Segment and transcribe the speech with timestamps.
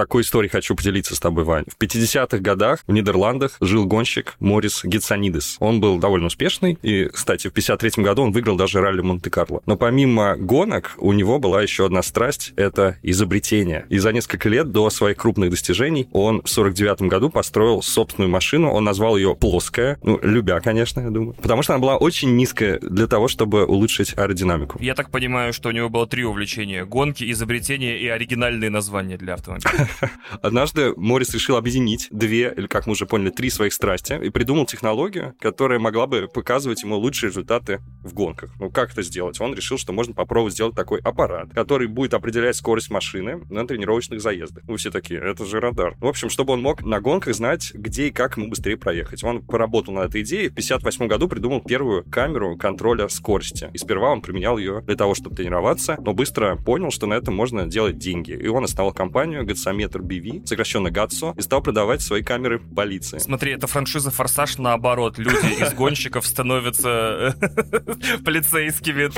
[0.00, 1.64] такой историей хочу поделиться с тобой, Вань.
[1.68, 5.58] В 50-х годах в Нидерландах жил гонщик Морис Гетсанидес.
[5.60, 9.60] Он был довольно успешный, и, кстати, в 53 году он выиграл даже ралли Монте-Карло.
[9.66, 13.84] Но помимо гонок, у него была еще одна страсть— это изобретение.
[13.90, 18.70] И за несколько лет до своих крупных достижений он в 49 году построил собственную машину,
[18.70, 22.78] он назвал ее «Плоская», ну, любя, конечно, я думаю, потому что она была очень низкая
[22.78, 24.78] для того, чтобы улучшить аэродинамику.
[24.80, 29.34] Я так понимаю, что у него было три увлечения— гонки, изобретения и оригинальные названия для
[29.34, 29.89] автомобиля.
[30.42, 34.66] Однажды Морис решил объединить две, или, как мы уже поняли, три своих страсти и придумал
[34.66, 38.52] технологию, которая могла бы показывать ему лучшие результаты в гонках.
[38.58, 39.40] Ну, как это сделать?
[39.40, 44.20] Он решил, что можно попробовать сделать такой аппарат, который будет определять скорость машины на тренировочных
[44.20, 44.64] заездах.
[44.64, 45.96] Вы все такие, это же радар.
[45.98, 49.24] В общем, чтобы он мог на гонках знать, где и как ему быстрее проехать.
[49.24, 50.48] Он поработал над этой идеей.
[50.48, 53.70] В 58 году придумал первую камеру контроля скорости.
[53.72, 57.34] И сперва он применял ее для того, чтобы тренироваться, но быстро понял, что на этом
[57.34, 58.32] можно делать деньги.
[58.32, 59.44] И он основал компанию
[59.80, 63.18] Гатсометр BV, сокращенно ГАТСО, и стал продавать свои камеры полиции.
[63.18, 65.18] Смотри, это франшиза «Форсаж» наоборот.
[65.18, 67.34] Люди из гонщиков становятся
[68.24, 69.10] полицейскими.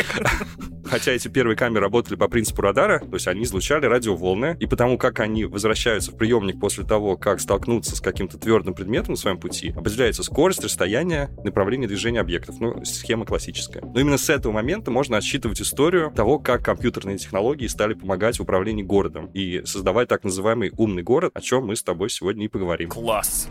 [0.88, 4.98] Хотя эти первые камеры работали по принципу радара, то есть они излучали радиоволны, и потому
[4.98, 9.38] как они возвращаются в приемник после того, как столкнутся с каким-то твердым предметом на своем
[9.38, 12.60] пути, определяется скорость, расстояние, направление движения объектов.
[12.60, 13.82] Ну, схема классическая.
[13.82, 18.42] Но именно с этого момента можно отсчитывать историю того, как компьютерные технологии стали помогать в
[18.42, 22.48] управлении городом и создавать так называемый умный город, о чем мы с тобой сегодня и
[22.48, 22.90] поговорим.
[22.90, 23.48] Класс.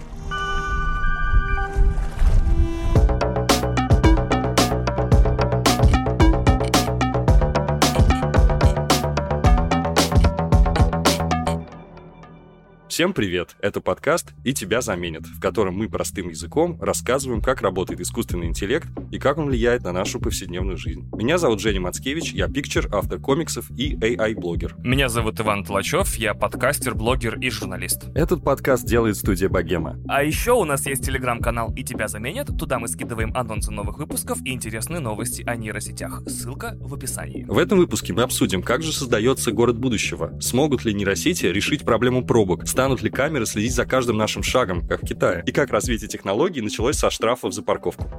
[12.91, 13.55] Всем привет!
[13.61, 18.89] Это подкаст «И тебя заменят», в котором мы простым языком рассказываем, как работает искусственный интеллект
[19.11, 21.09] и как он влияет на нашу повседневную жизнь.
[21.15, 24.75] Меня зовут Женя Мацкевич, я пикчер, автор комиксов и AI-блогер.
[24.79, 28.09] Меня зовут Иван Толачев, я подкастер, блогер и журналист.
[28.13, 29.97] Этот подкаст делает студия Богема.
[30.09, 34.39] А еще у нас есть телеграм-канал «И тебя заменят», туда мы скидываем анонсы новых выпусков
[34.43, 36.23] и интересные новости о нейросетях.
[36.27, 37.45] Ссылка в описании.
[37.45, 42.25] В этом выпуске мы обсудим, как же создается город будущего, смогут ли нейросети решить проблему
[42.25, 46.09] пробок, станут ли камеры следить за каждым нашим шагом, как в Китае, и как развитие
[46.09, 48.09] технологий началось со штрафов за парковку.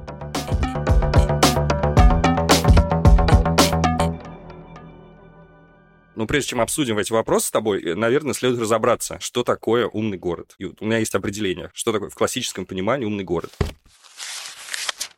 [6.15, 10.55] Но прежде чем обсудим эти вопросы с тобой, наверное, следует разобраться, что такое умный город.
[10.59, 13.51] И вот у меня есть определение, что такое в классическом понимании умный город.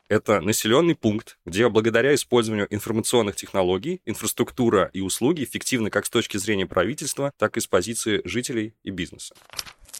[0.08, 6.38] Это населенный пункт, где благодаря использованию информационных технологий инфраструктура и услуги эффективны как с точки
[6.38, 9.34] зрения правительства, так и с позиции жителей и бизнеса.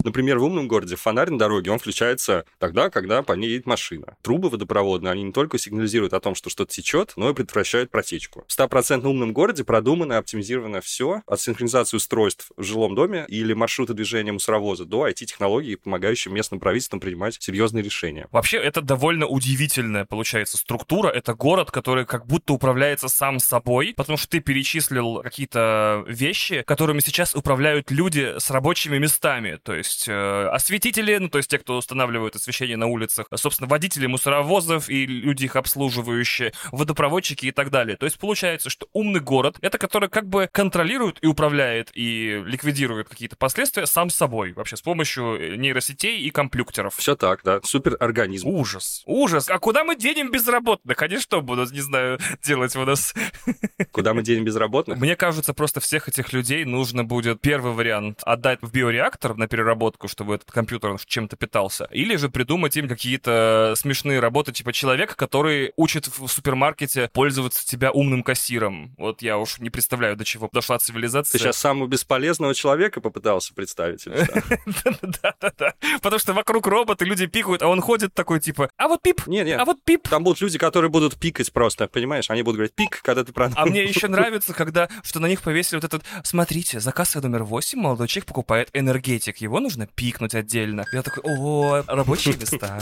[0.06, 4.18] Например, в умном городе фонарь на дороге, он включается тогда, когда по ней едет машина.
[4.22, 8.46] Трубы водопроводные, они не только сигнализируют о том, что что-то течет, но и предотвращают протечку.
[8.48, 13.54] В 100% умном городе продумано и оптимизировано все, от синхронизации устройств в жилом доме или
[13.54, 18.28] маршрута движения мусоровоза до IT-технологий, помогающих местным правительствам принимать серьезные решения.
[18.32, 21.10] Вообще, это довольно удивительная, получается, структура.
[21.10, 27.00] Это город, который как будто управляется сам собой, потому что ты перечислил какие-то вещи, которыми
[27.00, 29.58] сейчас управляют люди с рабочими местами.
[29.64, 33.68] То есть есть э, осветители, ну, то есть те, кто устанавливают освещение на улицах, собственно,
[33.68, 37.98] водители мусоровозов и люди их обслуживающие, водопроводчики и так далее.
[37.98, 43.10] То есть получается, что умный город— это который как бы контролирует и управляет и ликвидирует
[43.10, 46.96] какие-то последствия сам собой, вообще с помощью э, нейросетей и компьютеров.
[46.96, 48.48] Все так, да, суперорганизм.
[48.48, 49.50] Ужас, ужас.
[49.50, 51.02] А куда мы денем безработных?
[51.02, 53.14] Они что будут, не знаю, делать у нас?
[53.92, 54.98] Куда мы денем безработных?
[55.00, 59.85] Мне кажется, просто всех этих людей нужно будет первый вариант отдать в биореактор на переработку
[59.86, 61.88] переработку, чтобы этот компьютер чем-то питался.
[61.92, 67.92] Или же придумать им какие-то смешные работы, типа человека, который учит в супермаркете пользоваться тебя
[67.92, 68.94] умным кассиром.
[68.98, 71.34] Вот я уж не представляю, до чего дошла цивилизация.
[71.34, 74.06] Ты сейчас самого бесполезного человека попытался представить?
[75.02, 75.74] Да-да-да.
[76.02, 79.46] Потому что вокруг роботы, люди пикают, а он ходит такой, типа, а вот пип, нет,
[79.46, 79.60] нет.
[79.60, 80.08] а вот пип.
[80.08, 82.30] Там будут люди, которые будут пикать просто, понимаешь?
[82.30, 83.56] Они будут говорить пик, когда ты продал.
[83.58, 87.80] А мне еще нравится, когда, что на них повесили вот этот, смотрите, заказ номер 8,
[87.80, 90.86] молодой человек покупает энергетик, его нужно пикнуть отдельно.
[90.92, 92.80] Я такой, о, рабочие места.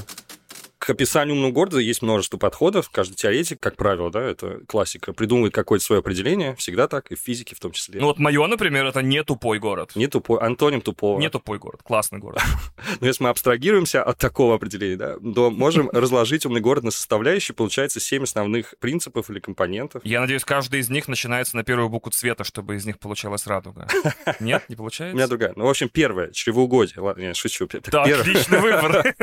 [0.84, 2.90] К описанию умного города есть множество подходов.
[2.90, 6.58] Каждый теоретик, как правило, да, это классика, придумывает какое-то свое определение.
[6.58, 8.02] Всегда так, и в физике в том числе.
[8.02, 9.94] Ну вот мое, например, это не тупой город.
[9.96, 11.18] Не тупой, антоним тупого.
[11.22, 12.42] Не тупой город, классный город.
[13.00, 17.56] Но если мы абстрагируемся от такого определения, да, то можем разложить умный город на составляющие.
[17.56, 20.02] Получается семь основных принципов или компонентов.
[20.04, 23.88] Я надеюсь, каждый из них начинается на первую букву цвета, чтобы из них получалась радуга.
[24.42, 25.14] Нет, не получается?
[25.14, 25.54] У меня другая.
[25.56, 27.00] Ну, в общем, первое, чревоугодие.
[27.00, 27.68] Ладно, я шучу.
[27.68, 29.16] Так, отличный выбор.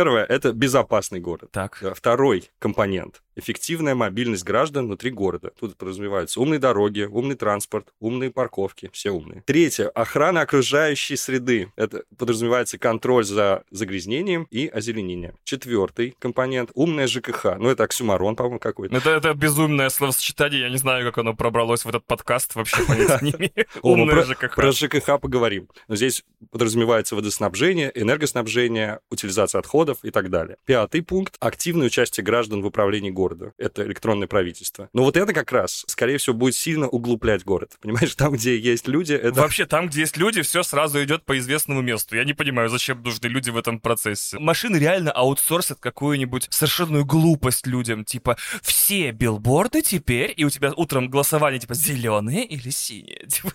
[0.00, 1.50] Первое— это безопасный город.
[1.52, 1.84] Так.
[1.94, 5.52] Второй компонент эффективная мобильность граждан внутри города.
[5.58, 9.42] Тут подразумеваются умные дороги, умный транспорт, умные парковки, все умные.
[9.46, 9.88] Третье.
[9.88, 11.72] Охрана окружающей среды.
[11.76, 15.36] Это подразумевается контроль за загрязнением и озеленением.
[15.44, 16.70] Четвертый компонент.
[16.74, 17.56] Умная ЖКХ.
[17.58, 18.96] Ну, это оксюмарон, по-моему, какой-то.
[18.96, 20.60] Это, это безумное словосочетание.
[20.60, 22.54] Я не знаю, как оно пробралось в этот подкаст.
[22.54, 23.66] Вообще понятия не имею.
[23.82, 24.54] Умная ЖКХ.
[24.54, 25.68] Про ЖКХ поговорим.
[25.88, 30.56] Но здесь подразумевается водоснабжение, энергоснабжение, утилизация отходов и так далее.
[30.64, 31.36] Пятый пункт.
[31.40, 33.52] Активное участие граждан в управлении города.
[33.58, 34.88] Это электронное правительство.
[34.92, 37.72] Но вот это как раз, скорее всего, будет сильно углублять город.
[37.80, 39.40] Понимаешь, там, где есть люди, это...
[39.40, 42.16] Вообще, там, где есть люди, все сразу идет по известному месту.
[42.16, 44.38] Я не понимаю, зачем нужны люди в этом процессе.
[44.38, 48.04] Машины реально аутсорсят какую-нибудь совершенную глупость людям.
[48.04, 53.26] Типа, все билборды теперь, и у тебя утром голосование, типа, зеленые или синие.
[53.30, 53.52] Типа,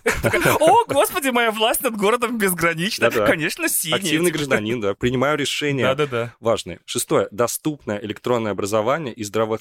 [0.60, 3.10] О, господи, моя власть над городом безгранична.
[3.10, 3.96] Конечно, синие.
[3.96, 4.94] Активный Типа, гражданин, да.
[4.94, 6.34] Принимаю решения Да-да-да.
[6.40, 6.80] важные.
[6.84, 7.28] Шестое.
[7.30, 9.55] Доступное электронное образование и здравоохранение.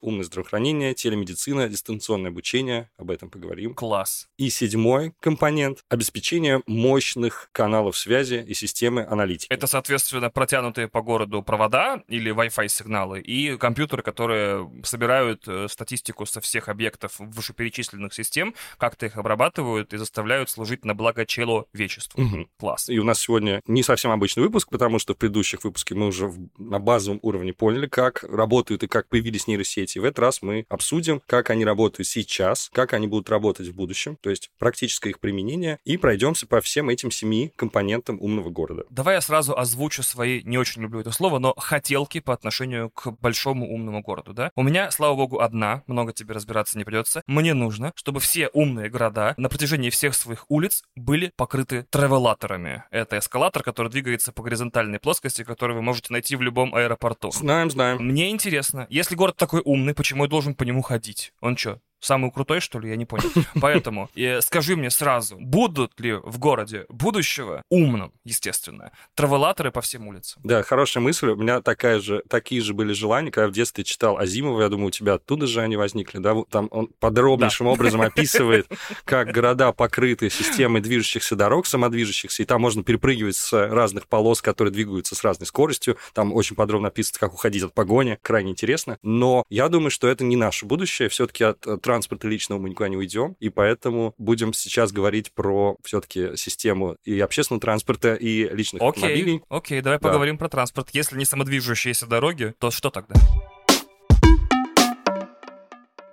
[0.00, 2.90] Умное здравоохранение, телемедицина, дистанционное обучение.
[2.96, 3.74] Об этом поговорим.
[3.74, 4.28] Класс.
[4.36, 9.52] И седьмой компонент— обеспечение мощных каналов связи и системы аналитики.
[9.52, 16.26] Это, соответственно, протянутые по городу провода или Wi-Fi сигналы и компьютеры, которые собирают э, статистику
[16.26, 22.20] со всех объектов вышеперечисленных систем, как-то их обрабатывают и заставляют служить на благо человечеству.
[22.20, 22.48] Мгм.
[22.58, 22.88] Класс.
[22.88, 26.32] И у нас сегодня не совсем обычный выпуск, потому что в предыдущих выпусках мы уже
[26.58, 29.98] на базовом уровне поняли, как работают и как появились нейросети.
[29.98, 34.16] В этот раз мы обсудим, как они работают сейчас, как они будут работать в будущем,
[34.20, 38.84] то есть практическое их применение, и пройдемся по всем этим семи компонентам умного города.
[38.90, 43.10] Давай я сразу озвучу свои, не очень люблю это слово, но хотелки по отношению к
[43.20, 44.50] большому умному городу, да?
[44.56, 47.22] У меня, слава богу, одна, много тебе разбираться не придется.
[47.26, 52.84] Мне нужно, чтобы все умные города на протяжении всех своих улиц были покрыты тревелаторами.
[52.90, 57.30] Это эскалатор, который двигается по горизонтальной плоскости, который вы можете найти в любом аэропорту.
[57.32, 57.98] Знаем, знаем.
[57.98, 61.32] Мне интересно, если город такой умный, почему я должен по нему ходить?
[61.40, 62.90] Он что, самый крутой, что ли?
[62.90, 63.30] Я не понял.
[63.60, 70.08] Поэтому э, скажи мне сразу, будут ли в городе будущего, умном, естественно, травелаторы по всем
[70.08, 70.42] улицам?
[70.44, 71.28] Да, хорошая мысль.
[71.28, 74.62] У меня такая же, такие же были желания, когда я в детстве читал Азимова.
[74.62, 76.34] Я думаю, у тебя оттуда же они возникли, да?
[76.34, 78.66] Вот Там он подробнейшим образом описывает,
[79.04, 84.72] как города покрыты системой движущихся дорог, самодвижущихся, и там можно перепрыгивать с разных полос, которые
[84.72, 85.96] двигаются с разной скоростью.
[86.12, 88.18] Там очень подробно описывается, как уходить от погони.
[88.22, 88.98] Крайне интересно.
[89.02, 91.08] Но я думаю, что это не наше будущее.
[91.08, 96.36] Все-таки от транспорта личного мы никуда не уйдем, и поэтому будем сейчас говорить про все-таки
[96.36, 99.36] систему и общественного транспорта, и личных автомобилей.
[99.36, 100.08] Окей, окей, давай Да.
[100.08, 100.88] поговорим про транспорт.
[100.92, 103.14] Если не самодвижущиеся дороги, то что тогда?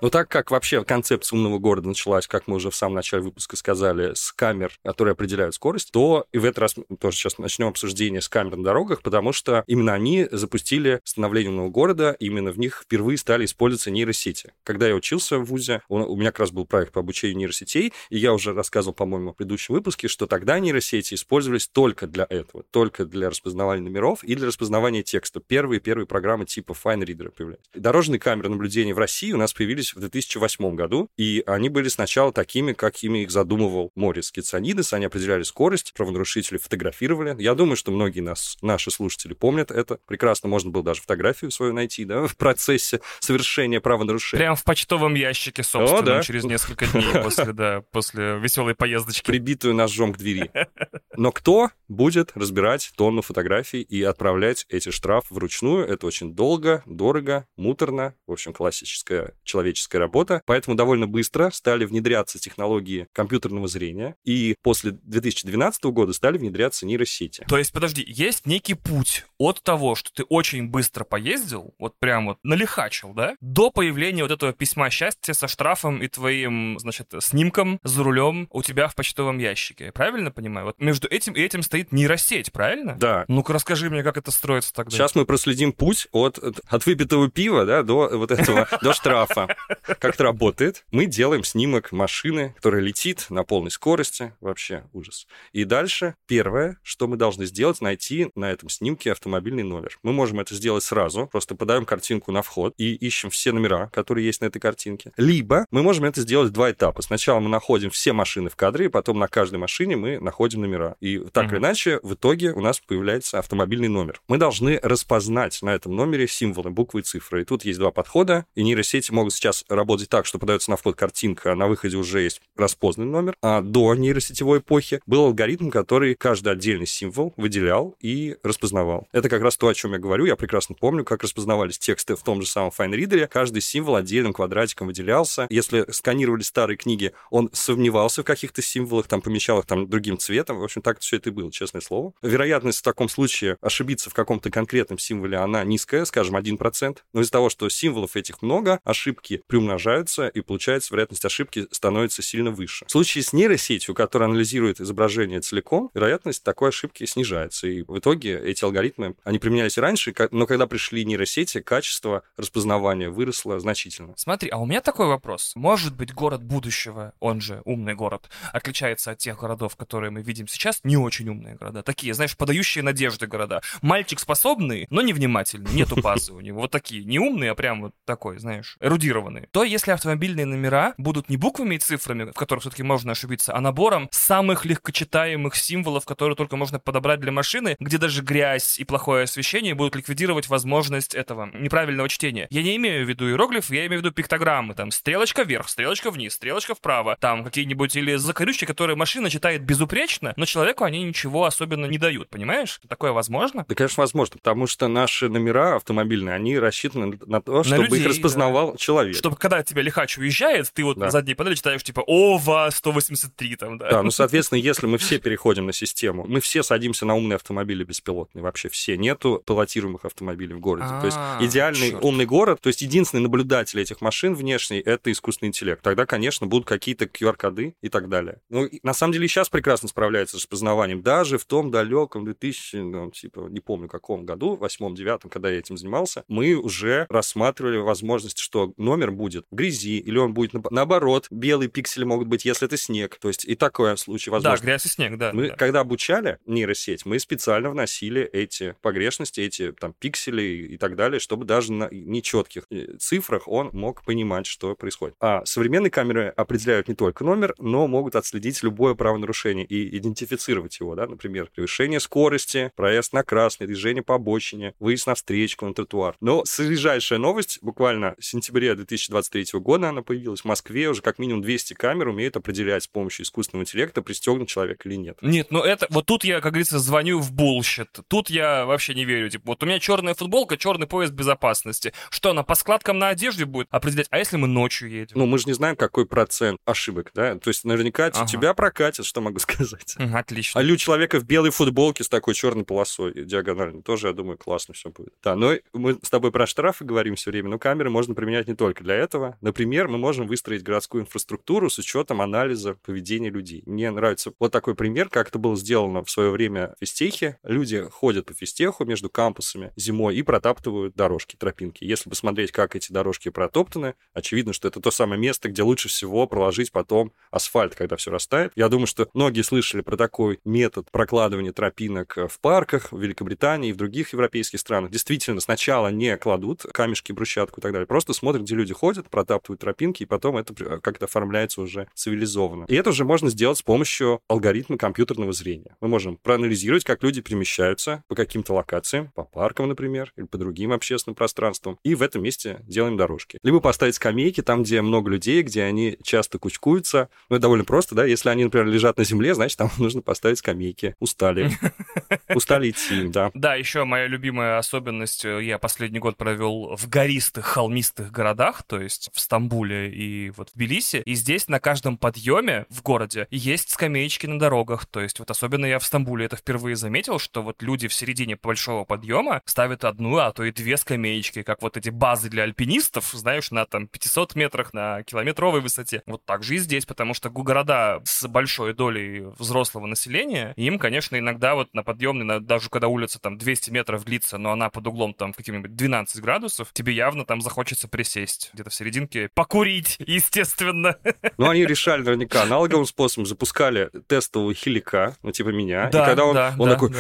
[0.01, 3.55] Но так как вообще концепция умного города началась, как мы уже в самом начале выпуска
[3.55, 7.67] сказали, с камер, которые определяют скорость, то и в этот раз мы тоже сейчас начнем
[7.67, 12.59] обсуждение с камер на дорогах, потому что именно они запустили становление умного города, именно в
[12.59, 14.53] них впервые стали использоваться нейросети.
[14.63, 17.93] Когда я учился в ВУЗе, у у меня как раз был проект по обучению нейросетей,
[18.09, 22.63] и я уже рассказывал, по-моему, в предыдущем выпуске, что тогда нейросети использовались только для этого,
[22.71, 25.39] только для распознавания номеров и для распознавания текста.
[25.39, 27.63] Первые первые программы типа Fine Reader появлялись.
[27.73, 32.31] Дорожные камеры наблюдения в России у нас появились в 2008 году, и они были сначала
[32.31, 34.93] такими, какими их задумывал Морис Кицанидес.
[34.93, 37.35] Они определяли скорость, правонарушители фотографировали.
[37.39, 39.99] Я думаю, что многие нас, наши слушатели помнят это.
[40.05, 44.45] Прекрасно можно было даже фотографию свою найти, да, в процессе совершения правонарушения.
[44.45, 46.23] Прям в почтовом ящике, собственно, да.
[46.23, 49.25] через несколько дней после, да, после веселой поездочки.
[49.25, 50.51] прибитую ножом к двери.
[51.17, 55.85] Но кто будет разбирать тонну фотографий и отправлять эти штрафы вручную?
[55.87, 58.15] Это очень долго, дорого, муторно.
[58.27, 60.41] В общем, классическая человеческая работа.
[60.45, 64.15] Поэтому довольно быстро стали внедряться технологии компьютерного зрения.
[64.23, 67.45] И после 2012 года стали внедряться нейросети.
[67.47, 72.27] То есть, подожди, есть некий путь от того, что ты очень быстро поездил, вот прям
[72.27, 77.79] вот налихачил, да, до появления вот этого письма счастья со штрафом и твоим, значит, снимком
[77.83, 79.85] за рулем у тебя в почтовом ящике.
[79.85, 80.67] Я правильно понимаю?
[80.67, 82.95] Вот между этим и этим стоит нейросеть, правильно?
[82.99, 83.25] Да.
[83.27, 84.95] Ну-ка расскажи мне, как это строится тогда.
[84.95, 89.55] Сейчас мы проследим путь от, от выпитого пива да, до вот этого, до штрафа.
[89.85, 90.85] Как это работает?
[90.91, 94.33] Мы делаем снимок машины, которая летит на полной скорости.
[94.41, 95.27] Вообще ужас.
[95.51, 99.97] И дальше первое, что мы должны сделать, найти на этом снимке автомобильный номер.
[100.03, 104.25] Мы можем это сделать сразу, просто подаем картинку на вход и ищем все номера, которые
[104.25, 105.11] есть на этой картинке.
[105.17, 107.01] Либо мы можем это сделать в два этапа.
[107.01, 110.95] Сначала мы находим все машины в кадре, и потом на каждой машине мы находим номера.
[110.99, 111.51] И так mm-hmm.
[111.51, 114.21] или иначе, в итоге у нас появляется автомобильный номер.
[114.27, 117.41] Мы должны распознать на этом номере символы, буквы и цифры.
[117.41, 120.95] И тут есть два подхода, и нейросети могут сейчас работать так, что подается на вход
[120.95, 123.35] картинка, а на выходе уже есть распознанный номер.
[123.41, 129.07] А до нейросетевой эпохи был алгоритм, который каждый отдельный символ выделял и распознавал.
[129.11, 130.25] Это как раз то, о чем я говорю.
[130.25, 133.27] Я прекрасно помню, как распознавались тексты в том же самом FineReader.
[133.27, 135.47] Каждый символ отдельным квадратиком выделялся.
[135.49, 140.59] Если сканировали старые книги, он сомневался в каких-то символах, там помещал их там другим цветом.
[140.59, 142.13] В общем, так все это и было, честное слово.
[142.21, 146.97] Вероятность в таком случае ошибиться в каком-то конкретном символе, она низкая, скажем, 1%.
[147.13, 152.51] Но из-за того, что символов этих много, ошибки приумножаются, и получается вероятность ошибки становится сильно
[152.51, 152.85] выше.
[152.85, 157.67] В случае с нейросетью, которая анализирует изображение целиком, вероятность такой ошибки снижается.
[157.67, 163.59] И в итоге эти алгоритмы, они применялись раньше, но когда пришли нейросети, качество распознавания выросло
[163.59, 164.13] значительно.
[164.17, 165.53] Смотри, а у меня такой вопрос.
[165.55, 170.47] Может быть, город будущего, он же умный город, отличается от тех городов, которые мы видим
[170.47, 171.83] сейчас, не очень умные города.
[171.83, 173.61] Такие, знаешь, подающие надежды города.
[173.81, 176.61] Мальчик способный, но невнимательный, нету базы у него.
[176.61, 179.28] Вот такие, не умные, а прям вот такой, знаешь, эрудированный.
[179.51, 183.61] То если автомобильные номера будут не буквами и цифрами, в которых все-таки можно ошибиться, а
[183.61, 189.23] набором самых легкочитаемых символов, которые только можно подобрать для машины, где даже грязь и плохое
[189.23, 192.47] освещение будут ликвидировать возможность этого неправильного чтения.
[192.49, 194.73] Я не имею в виду иероглифы, я имею в виду пиктограммы.
[194.73, 197.17] Там стрелочка вверх, стрелочка вниз, стрелочка вправо.
[197.19, 202.29] Там какие-нибудь или закорючки, которые машина читает безупречно, но человеку они ничего особенно не дают,
[202.29, 202.79] понимаешь?
[202.87, 203.65] Такое возможно?
[203.67, 208.07] Да, конечно, возможно, потому что наши номера автомобильные, они рассчитаны на то, чтобы людей, их
[208.07, 208.77] распознавал да.
[208.77, 209.15] человек.
[209.19, 211.05] Чтобы когда тебя лихач уезжает, ты вот да.
[211.05, 213.89] на задней панели читаешь типа ОВА 183 там, да.
[213.91, 217.83] Да, ну, соответственно, если мы все переходим на систему, мы все садимся на умные автомобили
[217.83, 218.97] беспилотные, вообще все.
[218.97, 220.87] Нету пилотируемых автомобилей в городе.
[220.87, 225.49] То есть а, идеальный умный город, то есть единственный наблюдатель этих машин внешний— это искусственный
[225.49, 225.81] интеллект.
[225.81, 228.41] Тогда, конечно, будут какие-то QR-коды и так далее.
[228.49, 231.01] Ну, на самом деле, сейчас прекрасно справляется с распознаванием.
[231.01, 235.77] Даже в том далеком 2000, ну, типа, не помню каком году, восьмом-девятом, когда я этим
[235.77, 241.69] занимался, мы уже рассматривали возможность, что номер будет в грязи, или он будет наоборот, белые
[241.69, 243.17] пиксели могут быть, если это снег.
[243.19, 244.57] То есть и такой случай возможно.
[244.57, 245.31] Да, грязь и снег, да.
[245.33, 245.55] Мы, да.
[245.55, 251.45] когда обучали нейросеть, мы специально вносили эти погрешности, эти там пиксели и так далее, чтобы
[251.45, 255.15] даже на нечетких э, цифрах он мог понимать, что происходит.
[255.19, 260.95] А современные камеры определяют не только номер, но могут отследить любое правонарушение и идентифицировать его,
[260.95, 266.15] да, например, превышение скорости, проезд на красный, движение по обочине, выезд на встречку, на тротуар.
[266.21, 268.71] Но свежайшая новость, буквально в сентябре
[269.07, 273.25] 2023 года она появилась в Москве, уже как минимум 200 камер умеют определять с помощью
[273.25, 275.17] искусственного интеллекта, пристегнут человек или нет.
[275.21, 277.89] Нет, ну это, вот тут я, как говорится, звоню в bullshit.
[278.07, 279.29] Тут я вообще не верю.
[279.29, 281.93] Типа, вот у меня черная футболка, черный пояс безопасности.
[282.09, 284.07] Что, она по складкам на одежде будет определять?
[284.09, 285.17] А если мы ночью едем?
[285.17, 287.37] Ну, мы же не знаем, какой процент ошибок, да?
[287.37, 288.25] То есть наверняка ага.
[288.25, 289.95] тебя прокатят, что могу сказать.
[289.97, 290.59] Отлично.
[290.59, 294.73] А у человека в белой футболке с такой черной полосой диагональной тоже, я думаю, классно
[294.73, 295.13] все будет.
[295.23, 298.55] Да, но мы с тобой про штрафы говорим все время, но камеры можно применять не
[298.55, 299.37] только для этого.
[299.41, 303.63] Например, мы можем выстроить городскую инфраструктуру с учетом анализа поведения людей.
[303.65, 307.37] Мне нравится вот такой пример, как это было сделано в свое время в физтехе.
[307.43, 311.83] Люди ходят по физтеху между кампусами зимой и протаптывают дорожки, тропинки.
[311.83, 316.27] Если посмотреть, как эти дорожки протоптаны, очевидно, что это то самое место, где лучше всего
[316.27, 318.51] проложить потом асфальт, когда все растает.
[318.55, 323.73] Я думаю, что многие слышали про такой метод прокладывания тропинок в парках в Великобритании и
[323.73, 324.91] в других европейских странах.
[324.91, 329.59] Действительно, сначала не кладут камешки, брусчатку и так далее, просто смотрят, где люди ходят, протаптывают
[329.59, 332.65] тропинки, и потом это как-то оформляется уже цивилизованно.
[332.69, 335.75] И это уже можно сделать с помощью алгоритма компьютерного зрения.
[335.81, 340.71] Мы можем проанализировать, как люди перемещаются по каким-то локациям, по паркам, например, или по другим
[340.71, 343.37] общественным пространствам, и в этом месте делаем дорожки.
[343.43, 347.09] Либо поставить скамейки там, где много людей, где они часто кучкуются.
[347.29, 350.37] Ну, это довольно просто, да, если они, например, лежат на земле, значит, там нужно поставить
[350.37, 350.95] скамейки.
[350.99, 351.51] Устали.
[352.33, 353.31] Устали идти, да.
[353.33, 358.79] Да, еще моя любимая особенность, э, я последний год провел в гористых, холмистых городах, то
[358.79, 363.71] есть в Стамбуле и вот в Тбилиси, и здесь на каждом подъеме в городе есть
[363.71, 367.63] скамеечки на дорогах, то есть вот особенно я в Стамбуле это впервые заметил, что вот
[367.63, 371.89] люди в середине большого подъема ставят одну, а то и две скамеечки, как вот эти
[371.89, 376.03] базы для альпинистов, знаешь, на там 500 метрах, на километровой высоте.
[376.05, 381.17] Вот так же и здесь, потому что города с большой долей взрослого населения, им, конечно,
[381.17, 385.15] иногда вот на подъемной, даже когда улица там 200 метров длится, но она под углом
[385.15, 390.97] там каким-нибудь 12 градусов, тебе явно там захочется присесть где-то в серединке, покурить, естественно.
[391.37, 396.25] Ну, они решали наверняка аналоговым способом, запускали тестового хилика, ну, типа меня, да, и когда
[396.25, 396.97] он, да, он да, такой да.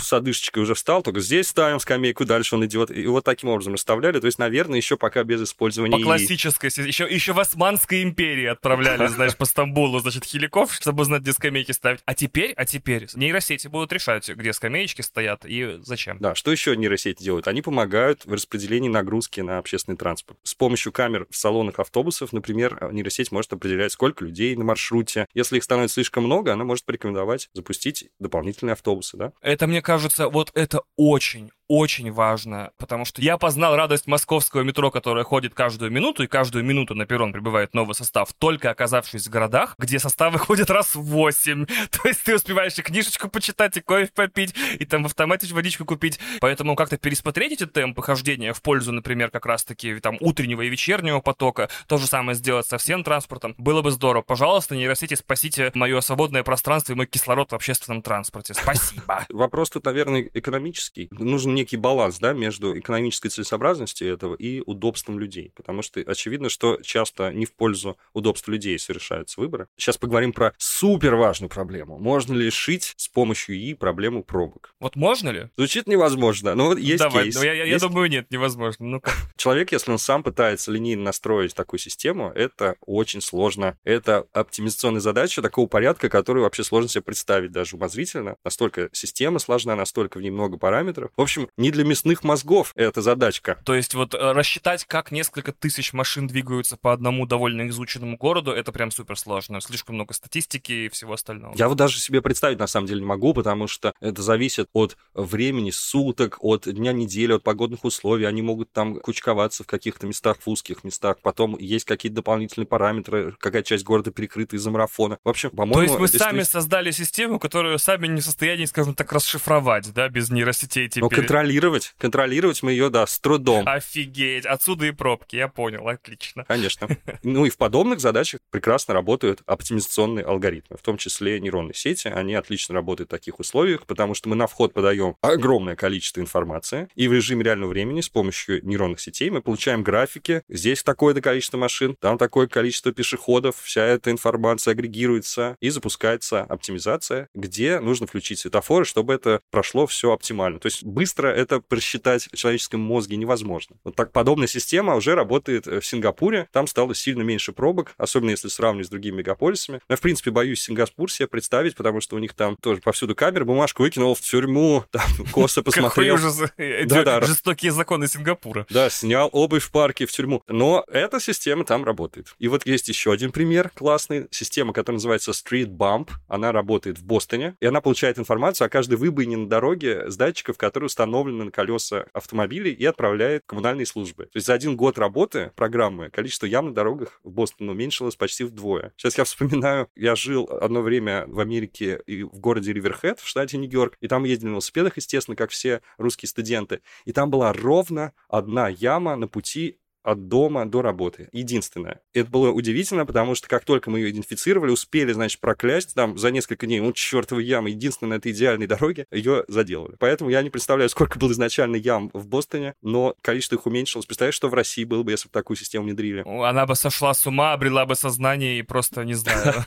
[0.00, 3.74] с одышечкой уже встал, только здесь ставим скамейку, дальше он идет, и вот таким образом
[3.74, 8.46] расставляли, то есть, наверное, еще пока без использования По классической, еще, еще в Османской империи
[8.46, 12.00] отправляли, знаешь, по Стамбулу, значит, хиликов, чтобы знать, где скамейки ставить.
[12.04, 16.18] А теперь, а теперь нейросети будут решать, где скамеечки стоят и зачем.
[16.18, 17.48] Да, что еще нейросети делают?
[17.48, 20.38] Они помогают в распределении нагрузки на общественный транспорт.
[20.42, 25.26] С помощью камер в салонах автобусов, например, нейросеть может определять, сколько людей на маршруте.
[25.34, 29.32] Если их становится слишком много, она может порекомендовать запустить дополнительные автобусы, да?
[29.40, 34.90] Это, мне кажется, вот это очень, очень важно, потому что я познал радость московского метро,
[34.90, 39.30] которое ходит каждую минуту, и каждую минуту на перрон прибывает новый состав, только оказавшись в
[39.30, 41.66] городах, где составы ходят раз в восемь.
[41.90, 45.84] То есть ты успеваешь и книжечку почитать, и кофе попить, и там в автомате водичку
[45.84, 46.18] купить.
[46.40, 51.20] Поэтому как-то пересмотреть эти темпы хождения в пользу, например, как раз-таки там утреннего и вечернего
[51.20, 54.22] потока, то же самое сделать со всем транспортом, было бы здорово.
[54.22, 58.54] Пожалуйста, нейросети, спасите мое свободное пространство и мой кислород в общественном транспорте.
[58.54, 59.26] Спасибо.
[59.28, 61.08] Вопрос тут, наверное, экономический.
[61.10, 65.52] Нужен некий баланс, да, между экономической целесообразностью этого и удобством людей.
[65.56, 69.66] Потому что очевидно, что часто не в пользу удобства людей совершаются выборы.
[69.76, 71.98] Сейчас поговорим про супер важную проблему.
[71.98, 74.74] Можно ли решить с помощью ИИ проблему пробок?
[74.78, 75.50] Вот можно ли?
[75.56, 77.34] Звучит невозможно, но вот есть Давай, кейс.
[77.34, 78.86] ну, я, я, Есть я думаю, нет, невозможно.
[78.86, 79.10] Ну-ка.
[79.36, 83.78] Человек, если он сам пытается линейно настроить такую систему, это очень сложно.
[83.84, 88.36] Это оптимизационная задача такого порядка, которую вообще сложно себе представить даже умозрительно.
[88.44, 91.10] Настолько система сложна, настолько в ней много параметров.
[91.16, 93.58] В общем, не для мясных мозгов эта задачка.
[93.64, 98.52] То есть вот э, рассчитать, как несколько тысяч машин двигаются по одному довольно изученному городу,
[98.52, 99.60] это прям супер сложно.
[99.60, 101.54] Слишком много статистики и всего остального.
[101.56, 104.96] Я вот даже себе представить на самом деле не могу, потому что это зависит от
[105.14, 108.24] времени суток, от дня недели, от погодных условий.
[108.24, 111.16] Они могут там кучковаться в каких-то местах, в узких местах.
[111.22, 115.18] Потом есть какие-то дополнительные параметры, какая часть города перекрыта из-за марафона.
[115.24, 115.74] В общем, по-моему...
[115.74, 120.08] То есть мы сами создали систему, которую сами не в состоянии, скажем так, расшифровать, да,
[120.08, 121.24] без нейросетей Но теперь.
[121.36, 123.68] Контролировать, контролировать мы ее, да, с трудом.
[123.68, 126.44] Офигеть, отсюда и пробки, я понял, отлично.
[126.44, 126.88] Конечно.
[127.22, 132.08] Ну и в подобных задачах прекрасно работают оптимизационные алгоритмы, в том числе нейронные сети.
[132.08, 136.88] Они отлично работают в таких условиях, потому что мы на вход подаем огромное количество информации,
[136.94, 140.42] и в режиме реального времени с помощью нейронных сетей мы получаем графики.
[140.48, 147.28] Здесь такое-то количество машин, там такое количество пешеходов, вся эта информация агрегируется и запускается оптимизация,
[147.34, 150.60] где нужно включить светофоры, чтобы это прошло все оптимально.
[150.60, 153.76] То есть быстро это просчитать в человеческом мозге невозможно.
[153.84, 156.48] Вот так подобная система уже работает э, в Сингапуре.
[156.52, 159.80] Там стало сильно меньше пробок, особенно если сравнивать с другими мегаполисами.
[159.88, 163.14] Но я, в принципе, боюсь Сингапур себе представить, потому что у них там тоже повсюду
[163.14, 165.02] камеры, бумажку выкинул в тюрьму, там
[165.32, 166.16] косо посмотрел.
[166.56, 167.20] Эти Да-да.
[167.20, 168.66] Жестокие законы Сингапура.
[168.70, 170.42] Да, снял обувь в парке в тюрьму.
[170.48, 172.34] Но эта система там работает.
[172.38, 174.26] И вот есть еще один пример классный.
[174.30, 176.10] Система, которая называется Street Bump.
[176.28, 177.56] Она работает в Бостоне.
[177.60, 182.06] И она получает информацию о каждой выбоине на дороге с датчиков, которые установлены на колеса
[182.12, 184.24] автомобилей и отправляет коммунальные службы.
[184.24, 188.44] То есть за один год работы программы количество ям на дорогах в Бостоне уменьшилось почти
[188.44, 188.92] вдвое.
[188.96, 193.58] Сейчас я вспоминаю, я жил одно время в Америке и в городе Риверхед в штате
[193.58, 196.80] Нью-Йорк, и там ездили на велосипедах, естественно, как все русские студенты.
[197.04, 201.28] И там была ровно одна яма на пути от дома до работы.
[201.32, 202.00] Единственное.
[202.14, 206.30] Это было удивительно, потому что как только мы ее идентифицировали, успели, значит, проклясть там за
[206.30, 209.96] несколько дней, ну, чертова яма, единственная на этой идеальной дороге, ее заделали.
[209.98, 214.06] Поэтому я не представляю, сколько было изначально ям в Бостоне, но количество их уменьшилось.
[214.06, 216.22] Представляешь, что в России было бы, если бы такую систему внедрили?
[216.24, 219.64] Она бы сошла с ума, обрела бы сознание и просто, не знаю.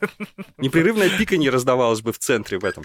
[0.56, 2.84] Непрерывное пиканье раздавалось бы в центре в этом.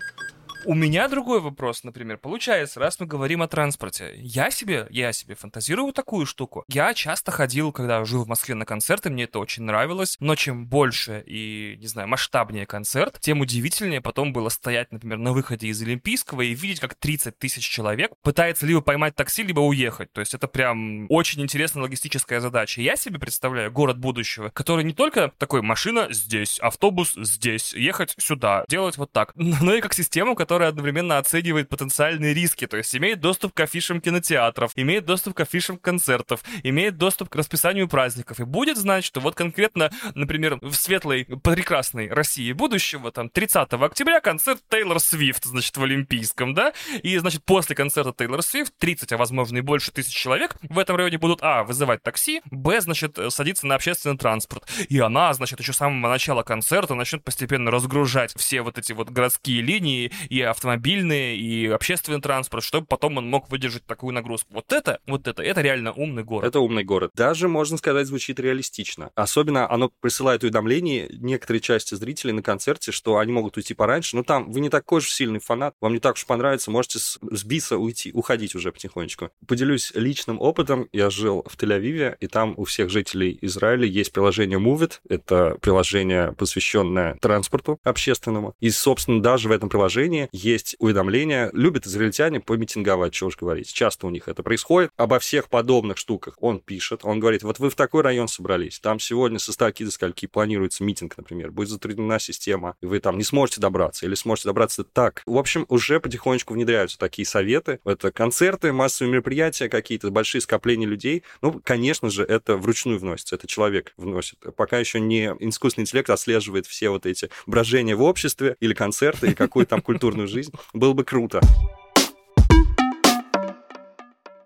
[0.67, 2.17] У меня другой вопрос, например.
[2.17, 6.65] Получается, раз мы говорим о транспорте, я себе, я себе фантазирую такую штуку.
[6.67, 10.67] Я часто ходил, когда жил в Москве на концерты, мне это очень нравилось, но чем
[10.67, 15.82] больше и, не знаю, масштабнее концерт, тем удивительнее потом было стоять, например, на выходе из
[15.82, 20.12] Олимпийского и видеть, как 30 тысяч человек пытается либо поймать такси, либо уехать.
[20.12, 22.82] То есть это прям очень интересная логистическая задача.
[22.82, 28.65] Я себе представляю город будущего, который не только такой машина здесь, автобус здесь, ехать сюда,
[28.67, 33.20] делать вот так, но и как систему, которая одновременно оценивает потенциальные риски, то есть имеет
[33.20, 38.39] доступ к афишам кинотеатров, имеет доступ к афишам концертов, имеет доступ к расписанию праздников.
[38.39, 44.20] И будет знать, что вот конкретно, например, в светлой, прекрасной России будущего, там, 30 октября
[44.22, 49.17] концерт Тейлор Свифт, значит, в Олимпийском, да, и, значит, после концерта Тейлор Свифт 30, а
[49.17, 53.67] возможно и больше тысяч человек в этом районе будут, а, вызывать такси, б, значит, садиться
[53.67, 58.62] на общественный транспорт, и она, значит, еще с самого начала концерта начнет постепенно разгружать все
[58.62, 63.86] вот эти вот городские линии и автомобильные, и общественный транспорт, чтобы потом он мог выдержать
[63.86, 64.53] такую нагрузку.
[64.53, 66.47] Вот это, вот это, это реально умный город.
[66.47, 67.12] Это умный город.
[67.15, 69.12] Даже, можно сказать, звучит реалистично.
[69.15, 74.15] Особенно оно присылает уведомления некоторой части зрителей на концерте, что они могут уйти пораньше.
[74.15, 77.77] Но там вы не такой же сильный фанат, вам не так уж понравится, можете сбиться,
[77.77, 79.29] уйти, уходить уже потихонечку.
[79.47, 80.88] Поделюсь личным опытом.
[80.91, 84.99] Я жил в Тель-Авиве, и там у всех жителей Израиля есть приложение Move It.
[85.10, 88.55] Это приложение, посвященное транспорту общественному.
[88.60, 91.50] И, собственно, даже в этом приложении есть уведомления.
[91.54, 93.72] Любят израильтяне помитинговать, что уж говорить.
[93.72, 94.92] Часто у них это происходит.
[94.98, 97.02] Обо всех подобных штуках он пишет.
[97.04, 100.84] Он говорит, вот вы в такой район собрались, там сегодня со стальки до скольки планируется
[100.84, 105.24] митинг, например, будет затруднена система, и вы там не сможете добраться, или сможете добраться так.
[105.26, 107.80] В общем, уже потихонечку внедряются такие советы.
[107.86, 111.24] Это концерты, массовые мероприятия, какие-то большие скопления людей.
[111.42, 114.38] Ну, конечно же, это вручную вносится, это человек вносит.
[114.56, 119.34] Пока еще не искусственный интеллект отслеживает все вот эти брожения в обществе или концерты, и
[119.34, 119.82] какую там
[120.17, 120.51] культурную жизнь.
[120.73, 121.41] Было бы круто.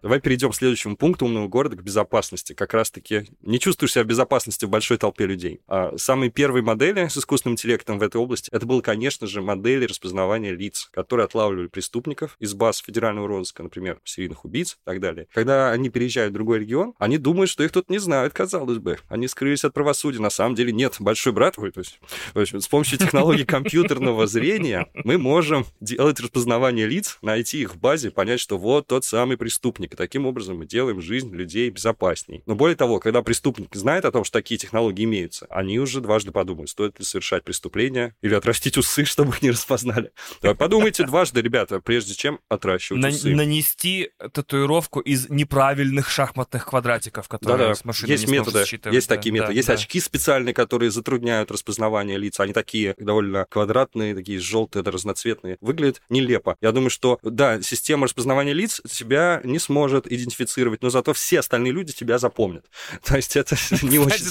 [0.02, 2.54] Давай перейдем к следующему пункту умного города, к безопасности.
[2.54, 5.62] Как раз-таки не чувствуешь себя в безопасности в большой толпе людей.
[5.68, 9.86] А самые первые модели с искусственным интеллектом в этой области, это было, конечно же, модели
[9.86, 15.28] распознавания лиц, которые отлавливали преступников из баз федерального розыска, например, серийных убийц и так далее.
[15.34, 18.98] Когда они переезжают в другой регион, они думают, что их тут не знают, казалось бы.
[19.08, 20.20] Они скрылись от правосудия.
[20.20, 20.96] На самом деле нет.
[21.00, 22.00] Большой брат, ой, то есть,
[22.34, 27.80] то есть с помощью технологии компьютерного зрения мы можем делать распознавание лиц, найти их в
[27.80, 32.44] базе, понять, что вот тот самый преступник и таким образом мы делаем жизнь людей безопасней.
[32.46, 36.32] Но более того, когда преступник знает о том, что такие технологии имеются, они уже дважды
[36.32, 40.12] подумают, стоит ли совершать преступление или отрастить усы, чтобы их не распознали.
[40.58, 43.36] подумайте дважды, ребята, прежде чем отращивать На- усы.
[43.36, 47.76] Нанести татуировку из неправильных шахматных квадратиков, которые Да-да.
[47.76, 48.96] с машины Есть не методы, считывать.
[48.96, 49.52] есть Да, такие методы.
[49.52, 49.74] да, есть да.
[49.74, 52.40] очки специальные, которые затрудняют распознавание лиц.
[52.40, 55.58] Они такие довольно квадратные, такие желтые, разноцветные.
[55.62, 56.56] Выглядят нелепо.
[56.62, 61.74] Я думаю, что, да, система распознавания лиц тебя не сможет идентифицировать, но зато все остальные
[61.74, 62.66] люди тебя запомнят.
[63.04, 64.26] То есть это не очень.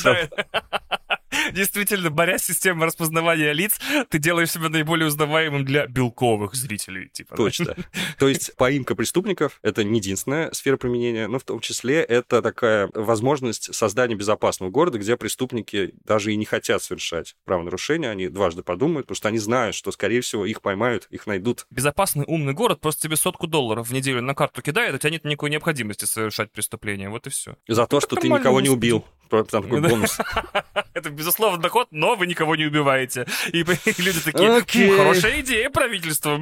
[1.52, 7.08] Действительно, борясь с системой распознавания лиц, ты делаешь себя наиболее узнаваемым для белковых зрителей.
[7.08, 7.36] Типа, да?
[7.36, 7.76] Точно.
[8.18, 12.90] То есть поимка преступников— это не единственная сфера применения, но в том числе это такая
[12.94, 19.06] возможность создания безопасного города, где преступники даже и не хотят совершать правонарушения, они дважды подумают,
[19.06, 21.66] потому что они знают, что, скорее всего, их поймают, их найдут.
[21.70, 25.24] Безопасный умный город просто тебе сотку долларов в неделю на карту кидает, у тебя нет
[25.24, 27.08] никакой необходимости совершать преступление.
[27.10, 27.56] Вот и все.
[27.68, 29.04] За то, что ты никого не убил.
[29.30, 30.18] Там такой бонус.
[30.94, 33.26] Это, безусловно, доход, но вы никого не убиваете.
[33.52, 33.58] И
[33.98, 34.60] люди такие.
[34.60, 36.34] «Хм, хорошая идея правительства.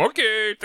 [0.00, 0.56] Окей.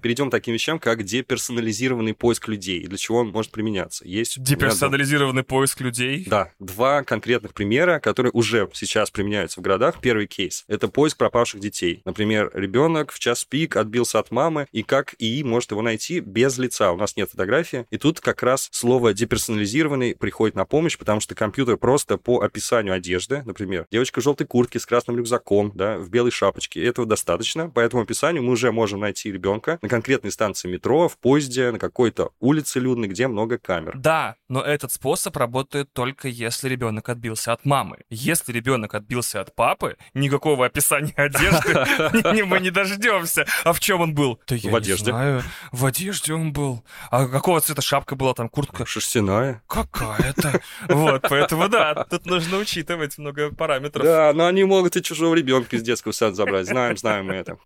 [0.00, 4.06] Перейдем к таким вещам, как деперсонализированный поиск людей, и для чего он может применяться.
[4.06, 6.24] Есть Деперсонализированный поиск людей.
[6.26, 10.00] Да, два конкретных примера, которые уже сейчас применяются в городах.
[10.00, 12.02] Первый кейс— это поиск пропавших детей.
[12.04, 16.58] Например, ребенок в час пик отбился от мамы, и как ИИ может его найти без
[16.58, 16.92] лица.
[16.92, 17.86] У нас нет фотографии.
[17.90, 22.94] И тут как раз слово деперсонализированный приходит на помощь, потому что компьютер просто по описанию
[22.94, 27.68] одежды, например, девочка в желтой куртке с красным рюкзаком, да, в белой шапочке, этого достаточно.
[27.70, 31.78] По этому описанию мы уже можем найти ребенка на конкретной станции метро, в поезде, на
[31.78, 33.96] какой-то улице людной, где много камер.
[33.96, 37.98] Да, но этот способ работает только если ребенок отбился от мамы.
[38.10, 43.46] Если ребенок отбился от папы, никакого описания одежды мы не дождемся.
[43.64, 44.40] А в чем он был?
[44.46, 45.04] Да я В не одежде.
[45.10, 45.42] знаю.
[45.70, 46.84] В одежде он был.
[47.10, 48.84] А какого цвета шапка была там, куртка?
[48.86, 49.62] Шерстяная.
[50.02, 50.60] Какая-то.
[50.88, 54.04] Вот, поэтому да, тут нужно учитывать много параметров.
[54.04, 56.66] Да, но они могут и чужого ребенка из детского сада забрать.
[56.66, 57.58] Знаем, знаем мы это.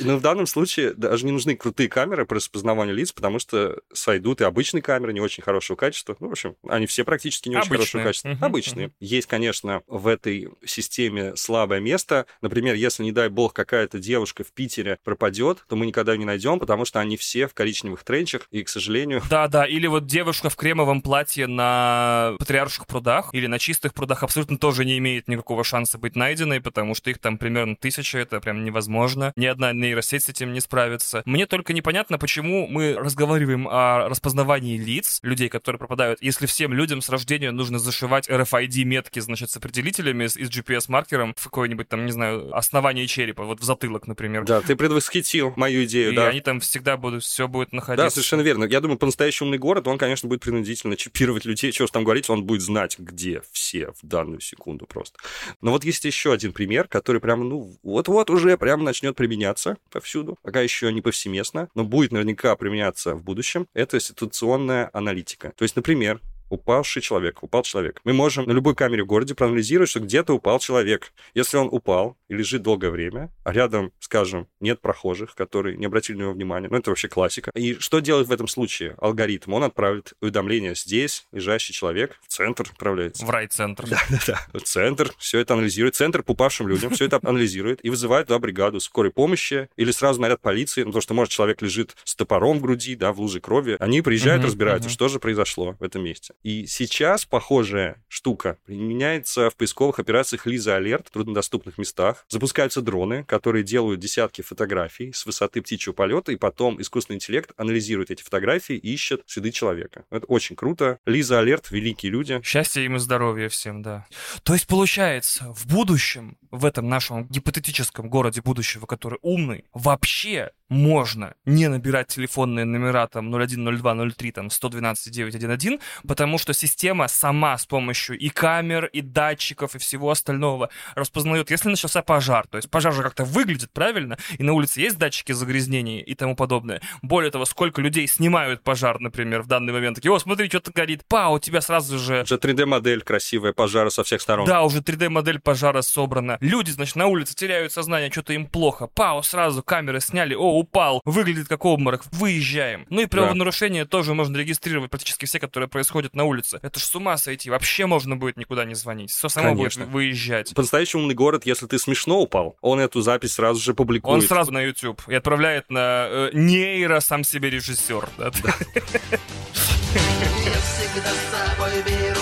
[0.00, 4.40] Но в данном случае даже не нужны крутые камеры по распознаванию лиц, потому что сойдут
[4.40, 6.16] и обычные камеры не очень хорошего качества.
[6.20, 7.78] Ну, в общем, они все практически не очень Обычные.
[7.86, 8.28] хорошего качества.
[8.30, 8.90] Мгм, Обычные.
[9.00, 12.26] Есть, конечно, в этой системе слабое место.
[12.40, 16.24] Например, если, не дай бог, какая-то девушка в Питере пропадет, то мы никогда ее не
[16.24, 20.06] найдем, потому что они все в коричневых тренчах, и, к сожалению, Да, да, или вот
[20.06, 25.28] девушка в кремовом платье на патриарших прудах или на чистых прудах абсолютно тоже не имеет
[25.28, 29.32] никакого шанса быть найденной, потому что их там примерно тысяча, это прям невозможно.
[29.36, 31.22] Ни одна нейросеть с этим не справится.
[31.24, 37.00] Мне только непонятно, почему мы разговариваем о распознавании лиц людей, которые пропадают, если всем людям
[37.00, 42.04] с рождения нужно зашивать RFID-метки, значит, с определителями, с, и с GPS-маркером в какое-нибудь там,
[42.04, 44.44] не знаю, основание черепа, вот в затылок, например.
[44.44, 46.28] да, ты предвосхитил мою идею, И да.
[46.28, 48.06] они там всегда будут, все будет находиться.
[48.06, 48.64] Да, совершенно верно.
[48.64, 51.70] Я думаю, по-настоящему умный город, он, конечно, будет принудительно чипировать людей.
[51.70, 55.18] Чего там говорить, он будет знать, где все в данную секунду просто.
[55.60, 59.53] Но вот есть еще один пример, который прямо, ну, вот-вот уже прямо начнет применяться
[59.90, 60.38] повсюду.
[60.42, 63.66] Пока еще не повсеместно, но будет наверняка применяться в будущем.
[63.74, 65.52] Это ситуационная аналитика.
[65.56, 68.00] То есть, например, упавший человек, упал человек.
[68.04, 71.12] Мы можем на любой камере в городе проанализировать, что где-то упал человек.
[71.34, 76.16] Если он упал и лежит долгое время, а рядом, скажем, нет прохожих, которые не обратили
[76.16, 77.50] на него внимания, ну это вообще классика.
[77.54, 79.54] И что делает в этом случае алгоритм?
[79.54, 83.24] Он отправит уведомление здесь, лежащий человек, в центр отправляется.
[83.24, 83.88] В райцентр.
[83.88, 84.40] Да-да-да.
[84.52, 85.94] В центр все это анализирует.
[85.94, 90.20] Центр по упавшим людям все это анализирует и вызывает туда бригаду скорой помощи или сразу
[90.20, 93.40] наряд полиции, ну, потому что, может, человек лежит с топором в груди, да, в луже
[93.40, 93.76] крови.
[93.80, 96.33] Они приезжают, разбираются, что же произошло в этом месте.
[96.42, 102.24] И сейчас похожая штука применяется в поисковых операциях Лиза Алерт в труднодоступных местах.
[102.28, 108.10] Запускаются дроны, которые делают десятки фотографий с высоты птичьего полета, и потом искусственный интеллект анализирует
[108.10, 110.04] эти фотографии и ищет следы человека.
[110.10, 110.98] Это очень круто.
[111.06, 112.40] Лиза Алерт, великие люди.
[112.44, 114.06] Счастья им и здоровья всем, да.
[114.42, 121.34] То есть, получается, в будущем, в этом нашем гипотетическом городе будущего, который умный, вообще можно
[121.44, 127.56] не набирать телефонные номера там 01, 02, 03, там 112, 911, потому что система сама
[127.56, 132.70] с помощью и камер, и датчиков, и всего остального распознает, если начался пожар, то есть
[132.70, 136.82] пожар же как-то выглядит правильно, и на улице есть датчики загрязнений и тому подобное.
[137.02, 141.04] Более того, сколько людей снимают пожар, например, в данный момент, такие, о, смотри, что-то горит,
[141.08, 142.22] па, у тебя сразу же...
[142.22, 144.46] Уже 3D-модель красивая пожара со всех сторон.
[144.46, 146.36] Да, уже 3D-модель пожара собрана.
[146.40, 148.88] Люди, значит, на улице теряют сознание, что-то им плохо.
[148.88, 152.86] Пау, сразу камеры сняли, о, упал, выглядит как обморок, выезжаем.
[152.90, 153.90] Ну и правонарушения да.
[153.90, 156.58] тоже можно регистрировать практически все, которые происходят на улице.
[156.62, 159.84] Это ж с ума сойти, вообще можно будет никуда не звонить, все само Конечно.
[159.84, 160.54] будет выезжать.
[160.54, 164.22] По-настоящему умный город, если ты смешно упал, он эту запись сразу же публикует.
[164.22, 168.08] Он сразу на YouTube и отправляет на э, нейро сам себе режиссер.
[168.18, 168.30] Да?
[168.42, 168.54] Да.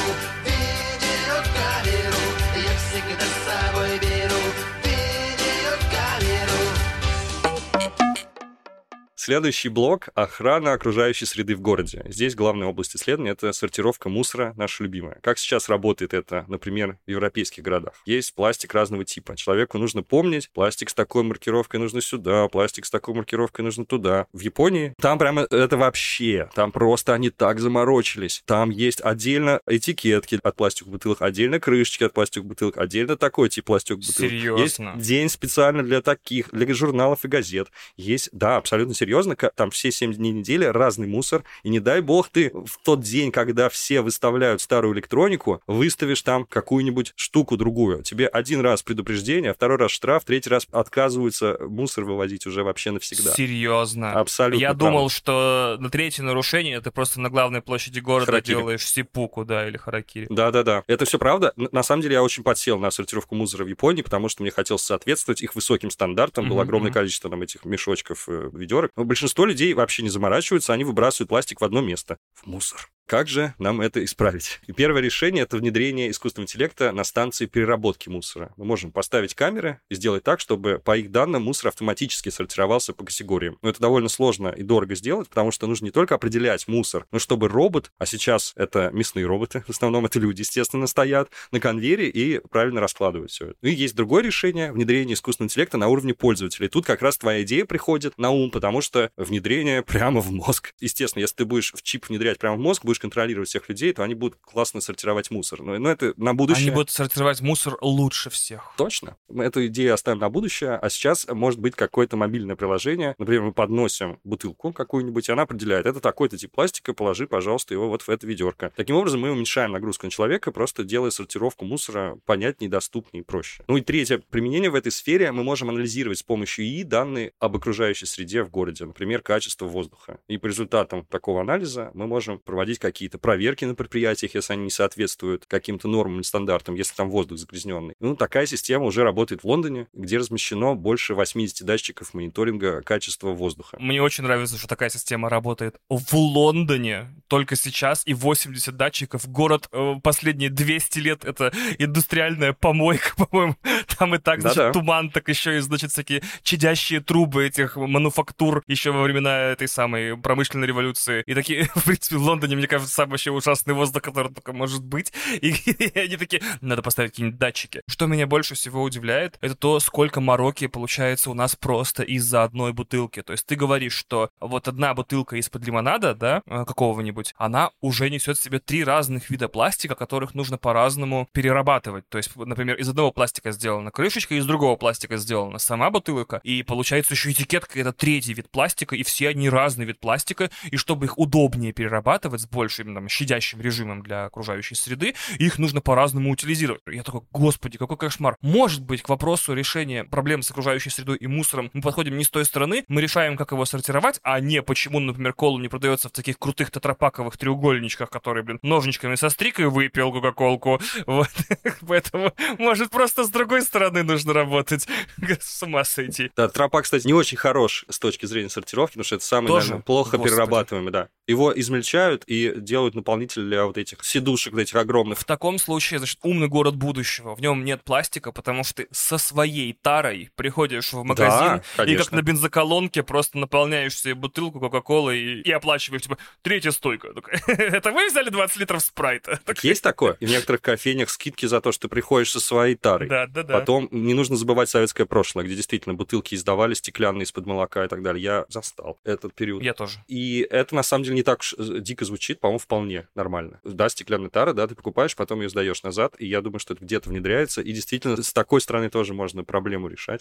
[9.25, 12.05] Следующий блок— охрана окружающей среды в городе.
[12.09, 15.21] Здесь главная область исследования— это сортировка мусора, наша любимая.
[15.23, 17.95] Как сейчас работает это, например, в европейских городах?
[18.05, 19.37] Есть пластик разного типа.
[19.37, 24.27] Человеку нужно помнить, пластик с такой маркировкой нужно сюда, пластик с такой маркировкой нужно туда.
[24.33, 28.43] В Японии там прямо это вообще, там просто они так заморочились.
[28.45, 33.67] Там есть отдельно этикетки от пластиковых бутылок, отдельно крышечки от пластиковых бутылок, отдельно такой тип
[33.67, 34.31] пластиковых бутылок.
[34.33, 34.95] Серьезно?
[34.97, 37.69] Есть день специально для таких, для журналов и газет.
[37.97, 42.01] Есть, да, абсолютно серьезно серьезно, там все 7 дней недели разный мусор, и не дай
[42.01, 48.03] бог ты в тот день, когда все выставляют старую электронику, выставишь там какую-нибудь штуку другую.
[48.03, 52.91] Тебе один раз предупреждение, а второй раз штраф, третий раз отказываются мусор вывозить уже вообще
[52.91, 53.33] навсегда.
[53.33, 54.13] Серьезно?
[54.13, 54.61] Абсолютно.
[54.61, 54.85] Я правда.
[54.87, 58.57] думал, что на третье нарушение ты просто на главной площади города харакири.
[58.57, 60.27] делаешь сипуку, да, или харакири.
[60.31, 60.85] Да-да-да.
[60.87, 61.53] Это все правда.
[61.57, 64.83] На самом деле я очень подсел на сортировку мусора в Японии, потому что мне хотелось
[64.83, 66.47] соответствовать их высоким стандартам.
[66.47, 66.49] Mm-hmm.
[66.49, 68.93] Было огромное количество там этих мешочков, э, ведерок.
[69.03, 72.89] Но большинство людей вообще не заморачиваются, они выбрасывают пластик в одно место, в мусор.
[73.13, 74.59] Как же нам это исправить?
[74.67, 78.55] И первое решение— это внедрение искусственного интеллекта на станции переработки мусора.
[78.57, 83.05] Мы можем поставить камеры и сделать так, чтобы по их данным мусор автоматически сортировался по
[83.05, 83.59] категориям.
[83.61, 87.19] Но это довольно сложно и дорого сделать, потому что нужно не только определять мусор, но
[87.19, 92.09] чтобы робот, а сейчас это мясные роботы, в основном это люди, естественно, стоят на конвейере
[92.09, 93.57] и правильно раскладывают все это.
[93.61, 96.69] И есть другое решение— внедрение искусственного интеллекта на уровне пользователей.
[96.69, 100.73] Тут как раз твоя идея приходит на ум, потому что внедрение прямо в мозг.
[100.81, 104.05] Естественно, если ты будешь в чип внедрять прямо в мозг, будешь контролировать всех людей, то
[104.05, 105.61] они будут классно сортировать мусор.
[105.63, 106.67] Но, но это на будущее.
[106.67, 108.73] Они будут сортировать мусор лучше всех.
[108.77, 109.17] Точно.
[109.29, 113.17] Мы эту идею оставим на будущее, а сейчас может быть какое-то мобильное приложение.
[113.19, 117.89] Например, мы подносим бутылку какую-нибудь, и она определяет, это такой-то тип пластика, положи, пожалуйста, его
[117.89, 118.73] вот в это ведерко.
[118.77, 123.65] Таким образом, мы уменьшаем нагрузку на человека, просто делая сортировку мусора понятнее, доступнее и проще.
[123.67, 127.57] Ну и третье применение в этой сфере мы можем анализировать с помощью ИИ данные об
[127.57, 130.19] окружающей среде в городе, например, качество воздуха.
[130.29, 134.71] И по результатам такого анализа мы можем проводить какие-то проверки на предприятиях, если они не
[134.71, 137.95] соответствуют каким-то нормам и стандартам, если там воздух загрязненный.
[138.01, 143.79] Ну, такая система уже работает в Лондоне, где размещено больше 80 датчиков мониторинга качества воздуха.
[143.81, 149.27] Мне очень нравится, что такая система работает в Лондоне только сейчас, и 80 датчиков.
[149.27, 153.57] Город э, последние 200 лет— это индустриальная помойка, по-моему.
[153.99, 154.73] Там и так, значит, Да-да.
[154.73, 160.17] туман, так еще и, значит, всякие чадящие трубы этих мануфактур еще во времена этой самой
[160.17, 161.23] промышленной революции.
[161.27, 164.83] И такие, в принципе, в Лондоне, мне кажется, самый вообще ужасный воздух, который только может
[164.83, 165.13] быть.
[165.41, 167.83] И, и они такие, надо поставить какие-нибудь датчики.
[167.87, 172.73] Что меня больше всего удивляет, это то, сколько мороки получается у нас просто из-за одной
[172.73, 173.23] бутылки.
[173.23, 178.09] То есть ты говоришь, что вот одна бутылка из-под лимонада, да, э, какого-нибудь, она уже
[178.09, 182.09] несет в себе три разных вида пластика, которых нужно по-разному перерабатывать.
[182.09, 186.63] То есть, например, из одного пластика сделана крышечка, из другого пластика сделана сама бутылка, и
[186.63, 191.07] получается еще этикетка, это третий вид пластика, и все они разный вид пластика, и чтобы
[191.07, 195.81] их удобнее перерабатывать с более больше именно там, щадящим режимом для окружающей среды, их нужно
[195.81, 196.81] по-разному утилизировать.
[196.87, 198.37] Я такой, господи, какой кошмар.
[198.41, 202.31] Может быть, к вопросу решения проблем с окружающей средой и мусором мы подходим не с
[202.31, 206.13] той стороны, мы решаем, как его сортировать, а не почему, например, колу не продается в
[206.13, 210.81] таких крутых тетрапаковых треугольничках, которые, блин, ножничками со стрикой выпил кока-колку.
[211.07, 211.31] Вот.
[211.89, 214.87] Поэтому, может, просто с другой стороны нужно работать.
[215.41, 216.31] С ума сойти.
[216.37, 219.67] Да, тропа, кстати, не очень хорош с точки зрения сортировки, потому что это самый, Тоже?
[219.67, 220.31] наверное, плохо Господи.
[220.31, 221.09] перерабатываемый, да.
[221.27, 225.19] Его измельчают и делают наполнитель для вот этих сидушек, этих огромных.
[225.19, 227.35] В таком случае, значит, умный город будущего.
[227.35, 231.97] В нем нет пластика, потому что ты со своей тарой приходишь в магазин да, и
[231.97, 237.09] как на бензоколонке просто наполняешь себе бутылку Кока-Колы и, и оплачиваешь, типа, третья стойка.
[237.47, 239.41] Это вы взяли 20 литров спрайта?
[239.45, 240.17] Так есть такое?
[240.21, 243.09] И в некоторых кофейнях скидки за то, что приходишь со своей тарой.
[243.09, 243.59] Да, да, да.
[243.59, 248.03] Потом не нужно забывать советское прошлое, где действительно бутылки издавали стеклянные из-под молока и так
[248.03, 248.23] далее.
[248.23, 249.63] Я застал этот период.
[249.63, 249.99] Я тоже.
[250.09, 253.61] И это, на самом деле, не так уж э, дико звучит, по-моему, вполне нормально.
[253.63, 256.85] Да, стеклянная тара, да, ты покупаешь, потом ее сдаешь назад, и я думаю, что это
[256.85, 260.21] где-то внедряется, и действительно с такой стороны тоже можно проблему решать.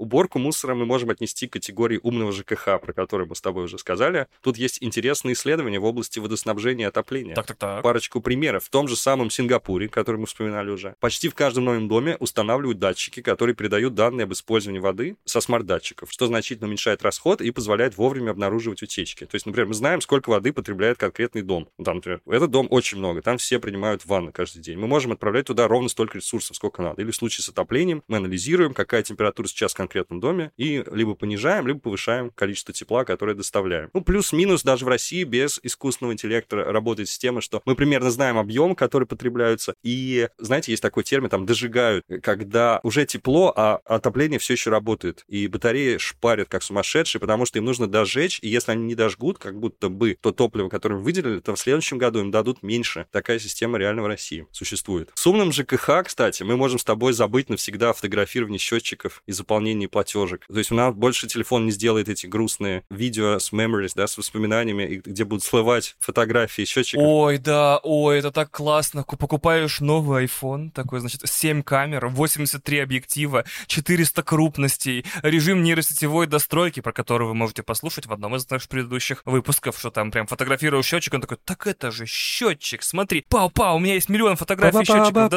[0.00, 3.76] Уборку мусора мы можем отнести к категории умного ЖКХ, про который мы с тобой уже
[3.76, 4.28] сказали.
[4.40, 7.34] Тут есть интересные исследования в области водоснабжения и отопления.
[7.34, 7.82] Так, так, так.
[7.82, 8.64] Парочку примеров.
[8.64, 12.78] В том же самом Сингапуре, который мы вспоминали уже, почти в каждом новом доме устанавливают
[12.78, 17.98] датчики, которые передают данные об использовании воды со смарт-датчиков, что значительно уменьшает расход и позволяет
[17.98, 19.26] вовремя обнаруживать утечки.
[19.26, 21.68] То есть, например, мы знаем, сколько воды потребляет конкретный дом.
[21.84, 24.78] Там, например, этот дом очень много, там все принимают ванны каждый день.
[24.78, 27.02] Мы можем отправлять туда ровно столько ресурсов, сколько надо.
[27.02, 31.14] Или в случае с отоплением мы анализируем, какая температура сейчас конкретно конкретном доме и либо
[31.14, 33.90] понижаем, либо повышаем количество тепла, которое доставляем.
[33.92, 38.74] Ну, плюс-минус даже в России без искусственного интеллекта работает система, что мы примерно знаем объем,
[38.74, 44.54] который потребляются, и, знаете, есть такой термин, там, дожигают, когда уже тепло, а отопление все
[44.54, 48.84] еще работает, и батареи шпарят как сумасшедшие, потому что им нужно дожечь, и если они
[48.84, 52.30] не дожгут, как будто бы то топливо, которое мы выделили, то в следующем году им
[52.30, 53.06] дадут меньше.
[53.10, 55.10] Такая система реально в России существует.
[55.14, 59.86] С умным ЖКХ, кстати, мы можем с тобой забыть навсегда фотографирование счетчиков и заполнение управлении
[59.86, 60.46] платежек.
[60.46, 64.18] То есть у нас больше телефон не сделает эти грустные видео с memories, да, с
[64.18, 67.02] воспоминаниями, где будут слывать фотографии счетчиков.
[67.04, 69.04] Ой, да, ой, это так классно.
[69.04, 76.92] Покупаешь новый iPhone, такой, значит, 7 камер, 83 объектива, 400 крупностей, режим нейросетевой достройки, про
[76.92, 81.14] который вы можете послушать в одном из наших предыдущих выпусков, что там прям фотографирую счетчик,
[81.14, 85.32] он такой, так это же счетчик, смотри, пау-пау, у меня есть миллион фотографий счетчиков,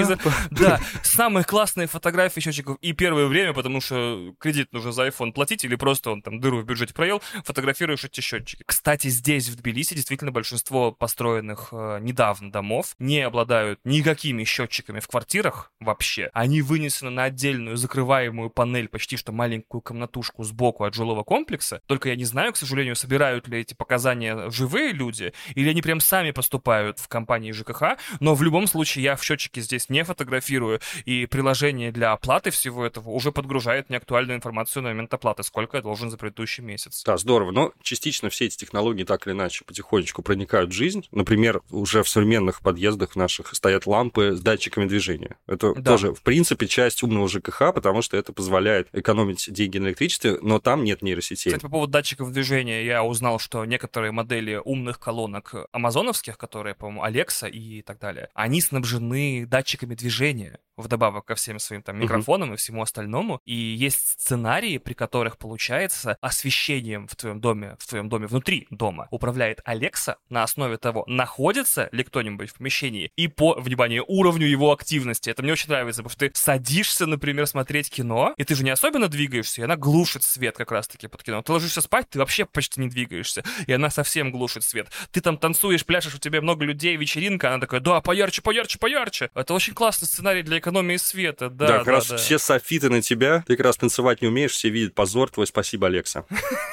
[0.00, 0.18] из...
[0.50, 5.32] Да, самые классные фотографии счетчиков и первое время, потому потому что кредит нужно за iPhone
[5.32, 8.62] платить, или просто он там дыру в бюджете проел, фотографируешь эти счетчики.
[8.66, 15.08] Кстати, здесь, в Тбилиси, действительно большинство построенных э, недавно домов не обладают никакими счетчиками в
[15.08, 16.30] квартирах вообще.
[16.32, 21.80] Они вынесены на отдельную закрываемую панель, почти что маленькую комнатушку сбоку от жилого комплекса.
[21.86, 26.00] Только я не знаю, к сожалению, собирают ли эти показания живые люди, или они прям
[26.00, 30.80] сами поступают в компании ЖКХ, но в любом случае я в счетчике здесь не фотографирую,
[31.04, 33.32] и приложение для оплаты всего этого уже
[33.70, 37.02] подгружает загружает неактуальную информацию на момент оплаты, сколько я должен за предыдущий месяц.
[37.04, 37.52] Да, здорово.
[37.52, 41.06] Но частично все эти технологии так или иначе потихонечку проникают в жизнь.
[41.12, 45.36] Например, уже в современных подъездах наших стоят лампы с датчиками движения.
[45.46, 45.92] Это да.
[45.92, 50.58] тоже, в принципе, часть умного ЖКХ, потому что это позволяет экономить деньги на электричестве, но
[50.58, 51.52] там нет нейросетей.
[51.52, 57.04] Кстати, по поводу датчиков движения, я узнал, что некоторые модели умных колонок амазоновских, которые, по-моему,
[57.04, 62.54] Alexa и так далее, они снабжены датчиками движения вдобавок ко всем своим там микрофонам uh-huh.
[62.54, 63.40] и всему остальному.
[63.44, 69.08] И есть сценарии, при которых, получается, освещением в твоем доме, в твоем доме, внутри дома
[69.10, 74.72] управляет Алекса на основе того, находится ли кто-нибудь в помещении и по, внимание, уровню его
[74.72, 75.30] активности.
[75.30, 78.70] Это мне очень нравится, потому что ты садишься, например, смотреть кино, и ты же не
[78.70, 81.42] особенно двигаешься, и она глушит свет как раз-таки под кино.
[81.42, 84.88] Ты ложишься спать, ты вообще почти не двигаешься, и она совсем глушит свет.
[85.12, 89.30] Ты там танцуешь, пляшешь, у тебя много людей, вечеринка, она такая, да, поярче, поярче, поярче.
[89.34, 91.66] Это очень классный сценарий для экономии света, да.
[91.66, 92.16] Да, как да, раз да.
[92.16, 95.86] все софиты на тебя, ты как раз танцевать не умеешь, все видят позор твой, спасибо,
[95.86, 96.24] Алекса.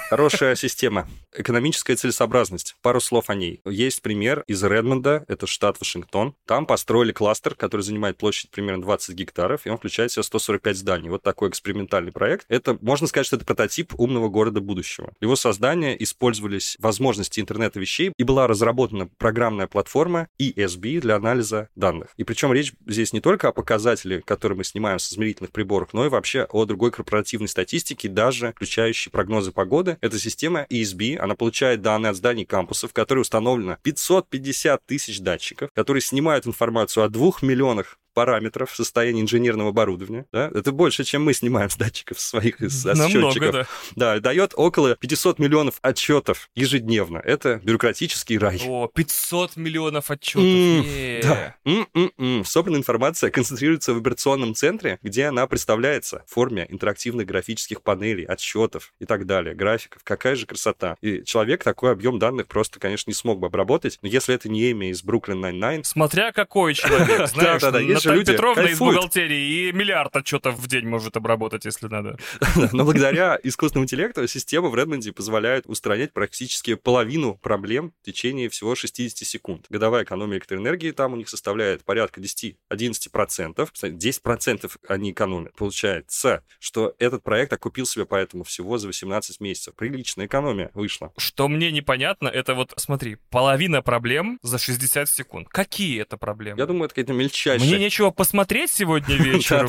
[0.09, 1.07] Хорошая система.
[1.35, 2.75] Экономическая целесообразность.
[2.81, 3.61] Пару слов о ней.
[3.65, 6.35] Есть пример из Редмонда, это штат Вашингтон.
[6.45, 10.77] Там построили кластер, который занимает площадь примерно 20 гектаров, и он включает в себя 145
[10.77, 11.09] зданий.
[11.09, 12.45] Вот такой экспериментальный проект.
[12.49, 15.13] Это, можно сказать, что это прототип умного города будущего.
[15.19, 22.09] Его создание использовались возможности интернета вещей, и была разработана программная платформа ESB для анализа данных.
[22.17, 26.05] И причем речь здесь не только о показателе, который мы снимаем с измерительных приборов, но
[26.05, 29.97] и вообще о другой корпоративной статистике, даже включающей прогнозы погоды.
[30.01, 35.71] Эта система ESB, она получает данные от зданий кампусов, в которые установлено 550 тысяч датчиков,
[35.73, 40.25] которые снимают информацию о двух миллионах параметров состояния инженерного оборудования.
[40.31, 40.49] Да?
[40.51, 43.51] Это больше, чем мы снимаем с датчиков своих, из Намного, счетчиков.
[43.51, 43.67] да.
[43.95, 47.19] Да, дает около 500 миллионов отчетов ежедневно.
[47.19, 48.59] Это бюрократический рай.
[48.65, 50.41] О, 500 миллионов отчетов.
[50.41, 51.21] Е.
[51.21, 51.55] Да.
[51.63, 52.43] М-м-м.
[52.43, 58.93] Собранная информация концентрируется в операционном центре, где она представляется в форме интерактивных графических панелей, отчетов
[58.97, 60.01] и так далее, графиков.
[60.03, 60.97] Какая же красота.
[61.01, 63.99] И человек такой объем данных просто, конечно, не смог бы обработать.
[64.01, 68.15] Но если это не Эми из Бруклин Nine-Nine, Смотря какой человек, знаешь, Да-да-да, есть же
[68.15, 68.95] люди, Петровна из кайфуют.
[68.95, 72.17] бухгалтерии и миллиард отчетов в день может обработать, если надо.
[72.71, 78.75] Но благодаря искусственному интеллекту система в Redmond позволяет устранять практически половину проблем в течение всего
[78.75, 79.65] 60 секунд.
[79.69, 83.69] Годовая экономия электроэнергии там у них составляет порядка 10-11%.
[83.71, 85.55] Кстати, 10% они экономят.
[85.55, 89.75] Получается, что этот проект окупил себя поэтому всего за 18 месяцев.
[89.75, 91.11] Приличная экономия вышла.
[91.17, 95.47] Что мне непонятно, это вот, смотри, половина проблем за 60 секунд.
[95.49, 96.59] Какие это проблемы?
[96.59, 97.67] Я думаю, это какая-то мельчайшая.
[97.67, 99.67] Мне нечего посмотреть сегодня вечером?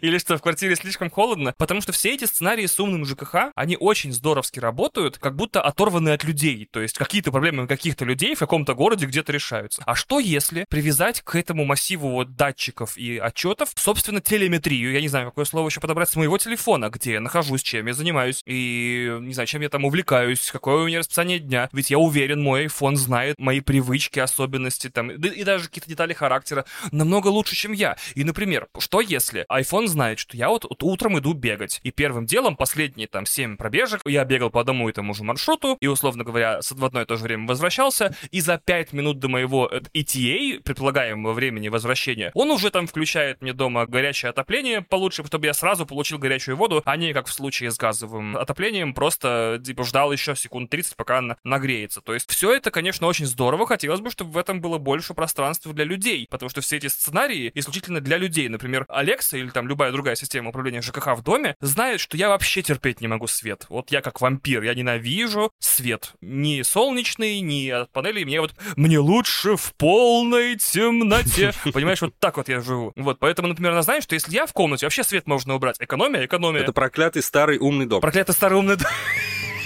[0.00, 1.54] Или, что, в квартире слишком холодно?
[1.56, 6.10] Потому что все эти сценарии с умным ЖКХ, они очень здоровски работают, как будто оторваны
[6.10, 6.68] от людей.
[6.70, 9.82] То есть какие-то проблемы каких-то людей в каком-то городе где-то решаются.
[9.86, 15.08] А что если привязать к этому массиву вот датчиков и отчетов, собственно, телеметрию, я не
[15.08, 19.16] знаю, какое слово еще подобрать, с моего телефона, где я нахожусь, чем я занимаюсь, и,
[19.20, 21.68] не знаю, чем я там увлекаюсь, какое у меня расписание дня.
[21.72, 26.64] Ведь я уверен, мой iPhone знает мои привычки, особенности, там, и даже какие-то детали характера
[26.92, 27.96] намного лучше, чем я.
[28.14, 32.26] И, например, что если iPhone знает, что я вот, вот утром иду бегать, и первым
[32.26, 36.24] делом последние там 7 пробежек я бегал по одному и тому же маршруту, и, условно
[36.24, 39.80] говоря, в одно и то же время возвращался, и за 5 минут до моего э,
[39.94, 45.54] ETA, предполагаемого времени возвращения, он уже там включает мне дома горячее отопление получше, чтобы я
[45.54, 50.12] сразу получил горячую воду, а не как в случае с газовым отоплением, просто типа ждал
[50.12, 52.00] еще секунд 30, пока она нагреется.
[52.00, 53.66] То есть все это, конечно, очень здорово.
[53.66, 57.50] Хотелось бы, чтобы в этом было больше пространства для людей, потому что все эти сценарии
[57.54, 58.46] исключительно для людей.
[58.50, 62.60] Например, Алекса или там любая другая система управления ЖКХ в доме знает, что я вообще
[62.60, 63.64] терпеть не могу свет.
[63.70, 66.12] Вот я как вампир, я ненавижу свет.
[66.20, 68.26] Ни солнечный, ни от панелей.
[68.26, 71.54] Мне вот, мне лучше в полной темноте.
[71.72, 72.92] Понимаешь, вот так вот я живу.
[72.96, 75.76] Вот, поэтому, например, она знает, что если я в комнате, вообще свет можно убрать.
[75.80, 76.60] Экономия, экономия.
[76.60, 78.02] Это проклятый старый умный дом.
[78.02, 78.88] Проклятый старый умный дом.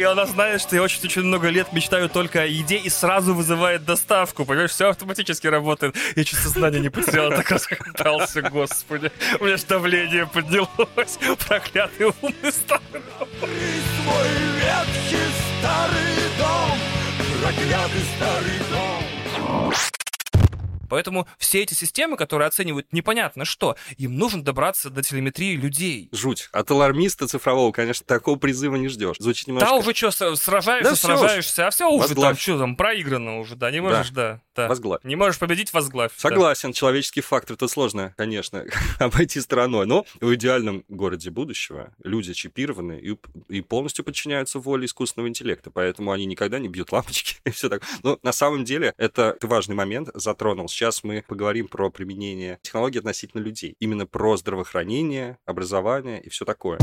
[0.00, 3.84] И она знает, что я очень-очень много лет мечтаю только о еде и сразу вызывает
[3.84, 4.46] доставку.
[4.46, 5.94] Понимаешь, все автоматически работает.
[6.16, 9.12] Я чуть сознание не потерял, так расхотался, господи.
[9.40, 11.18] У меня ж давление поднялось.
[11.46, 13.28] Проклятый умный старый дом.
[13.40, 15.28] Свой ветхий
[15.58, 16.78] старый дом
[17.42, 19.00] Проклятый старый дом
[20.90, 26.08] Поэтому все эти системы, которые оценивают непонятно что, им нужно добраться до телеметрии людей.
[26.12, 26.48] Жуть.
[26.52, 29.16] От алармиста цифрового, конечно, такого призыва не ждешь.
[29.18, 29.70] Звучит немножко...
[29.70, 32.28] Да уже что, сражаешься, Да сражаешься, а все уже Возглавь.
[32.30, 34.40] там, что там, проиграно уже, да, не можешь, да.
[34.56, 34.68] да.
[34.68, 35.00] Возглавь.
[35.04, 36.10] Не можешь победить, возглавь.
[36.12, 36.20] да.
[36.20, 38.64] Согласен, человеческий фактор тут сложно, конечно,
[38.98, 39.86] обойти стороной.
[39.86, 43.16] Но в идеальном городе будущего люди чипированы и,
[43.48, 47.82] и полностью подчиняются воле искусственного интеллекта, поэтому они никогда не бьют лампочки и все так.
[48.02, 50.68] Но на самом деле это важный момент затронул.
[50.80, 53.76] Сейчас мы поговорим про применение технологий относительно людей.
[53.80, 56.78] Именно про здравоохранение, образование и все такое.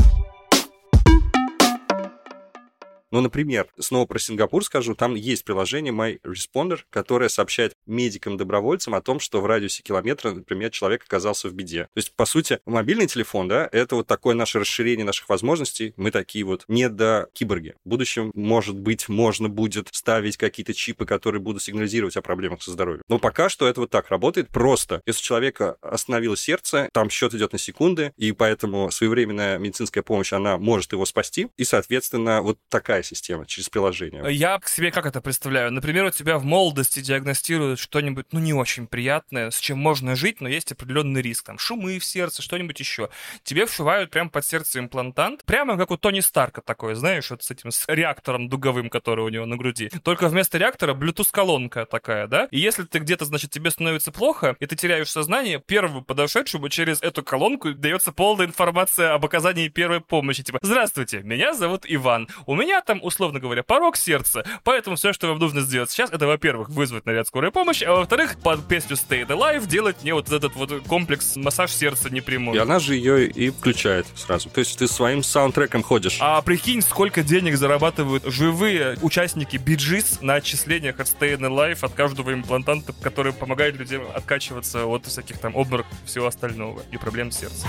[3.10, 9.00] Ну, например, снова про Сингапур скажу, там есть приложение My Responder, которое сообщает медикам-добровольцам о
[9.00, 11.84] том, что в радиусе километра, например, человек оказался в беде.
[11.84, 15.94] То есть, по сути, мобильный телефон, да, это вот такое наше расширение наших возможностей.
[15.96, 17.74] Мы такие вот не до киборги.
[17.84, 22.72] В будущем, может быть, можно будет ставить какие-то чипы, которые будут сигнализировать о проблемах со
[22.72, 23.02] здоровьем.
[23.08, 25.00] Но пока что это вот так работает просто.
[25.06, 30.32] Если у человека остановилось сердце, там счет идет на секунды, и поэтому своевременная медицинская помощь,
[30.32, 31.48] она может его спасти.
[31.56, 34.24] И, соответственно, вот такая система через приложение.
[34.30, 35.72] Я к себе как это представляю?
[35.72, 40.40] Например, у тебя в молодости диагностируют что-нибудь, ну, не очень приятное, с чем можно жить,
[40.40, 41.46] но есть определенный риск.
[41.46, 43.10] Там шумы в сердце, что-нибудь еще.
[43.42, 47.50] Тебе вшивают прямо под сердце имплантант, прямо как у Тони Старка такой, знаешь, вот с
[47.50, 49.90] этим с реактором дуговым, который у него на груди.
[50.02, 52.48] Только вместо реактора Bluetooth-колонка такая, да?
[52.50, 57.02] И если ты где-то, значит, тебе становится плохо, и ты теряешь сознание, первому подошедшему через
[57.02, 60.42] эту колонку дается полная информация об оказании первой помощи.
[60.42, 62.28] Типа, здравствуйте, меня зовут Иван.
[62.46, 64.44] У меня там, условно говоря, порог сердца.
[64.64, 68.38] Поэтому все, что вам нужно сделать сейчас, это, во-первых, вызвать наряд скорой помощи, а во-вторых,
[68.42, 72.56] под песню Stay Alive делать мне вот этот вот комплекс массаж сердца непрямой.
[72.56, 74.48] И она же ее и включает сразу.
[74.48, 76.16] То есть ты своим саундтреком ходишь.
[76.20, 82.32] А прикинь, сколько денег зарабатывают живые участники биджис на отчислениях от Stay Alive от каждого
[82.32, 87.40] имплантанта, который помогает людям откачиваться от всяких там обмороков и всего остального и проблем с
[87.40, 87.68] сердцем.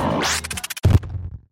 [0.00, 0.37] Oh.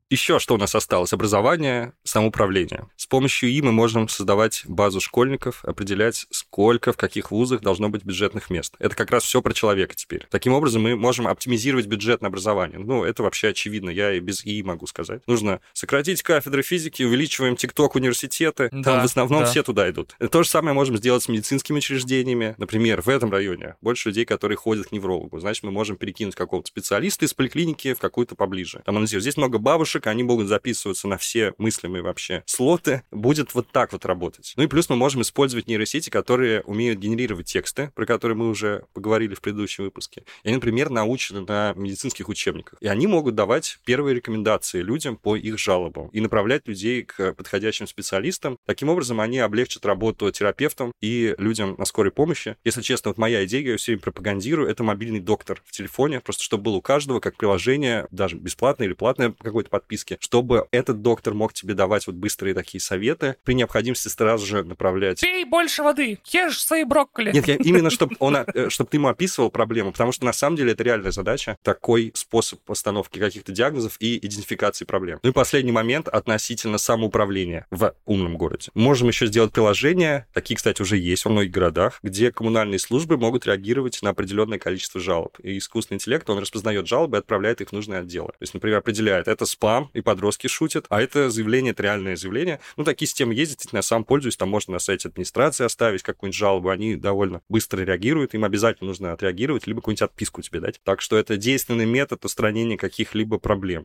[0.09, 1.13] Еще что у нас осталось?
[1.13, 2.87] Образование, самоуправление.
[2.95, 8.05] С помощью И мы можем создавать базу школьников, определять, сколько в каких вузах должно быть
[8.05, 8.77] бюджетных мест.
[8.79, 10.25] Это как раз все про человека теперь.
[10.31, 12.79] Таким образом, мы можем оптимизировать бюджет на образование.
[12.79, 15.27] Ну, это вообще очевидно, я и без И могу сказать.
[15.27, 18.69] Нужно сократить кафедры физики, увеличиваем ТикТок университеты.
[18.69, 19.47] Там Да, в основном да.
[19.47, 20.15] все туда идут.
[20.31, 22.55] То же самое можем сделать с медицинскими учреждениями.
[22.59, 25.41] Например, в этом районе больше людей, которые ходят к неврологу.
[25.41, 28.83] Значит, мы можем перекинуть какого-то специалиста из поликлиники в какую-то поближе.
[28.85, 29.05] Там.
[29.05, 33.03] Здесь много бабушек, они могут записываться на все мыслимые вообще слоты.
[33.11, 34.53] Будет вот так вот работать.
[34.57, 38.85] Ну и плюс мы можем использовать нейросети, которые умеют генерировать тексты, про которые мы уже
[38.93, 40.25] поговорили в предыдущем выпуске.
[40.43, 42.79] И они, например, научены на медицинских учебниках.
[42.81, 47.87] И они могут давать первые рекомендации людям по их жалобам и направлять людей к подходящим
[47.87, 48.59] специалистам.
[48.67, 52.57] Таким образом, они облегчат работу терапевтам и людям на скорой помощи.
[52.65, 56.21] Если честно, вот моя идея, я ее все время пропагандирую, это мобильный доктор в телефоне,
[56.21, 60.66] просто чтобы был у каждого как приложение, даже бесплатное или платное по какой-то подписке, чтобы
[60.72, 65.45] этот доктор мог тебе давать вот быстрые такие советы, при необходимости сразу же направлять Пей
[65.45, 67.30] больше воды, ешь свои брокколи.
[67.32, 70.57] нет, я именно, чтобы он, э, чтобы ты ему описывал проблему, потому что на самом
[70.57, 75.20] деле это реальная задача, такой способ постановки каких-то диагнозов и идентификации проблем.
[75.22, 78.70] Ну и последний момент относительно самоуправления в умном городе.
[78.74, 83.47] Можем еще сделать приложения, такие, кстати, уже есть во многих городах, где коммунальные службы могут
[83.47, 85.39] реагировать на определенное количество жалоб.
[85.43, 88.28] И искусственный интеллект, он распознает жалобы и отправляет их в нужные отделы.
[88.28, 89.47] То есть, например, определяет, это
[89.77, 92.61] спам, и подростки шутят, а это заявление, это реальное заявление.
[92.77, 96.37] Ну, такие системы есть, действительно, я сам пользуюсь, там можно на сайте администрации оставить какую-нибудь
[96.37, 100.81] жалобу, они довольно быстро реагируют, им обязательно нужно отреагировать, либо какую-нибудь отписку тебе дать.
[100.83, 103.85] Так что это действенный метод устранения каких-либо проблем.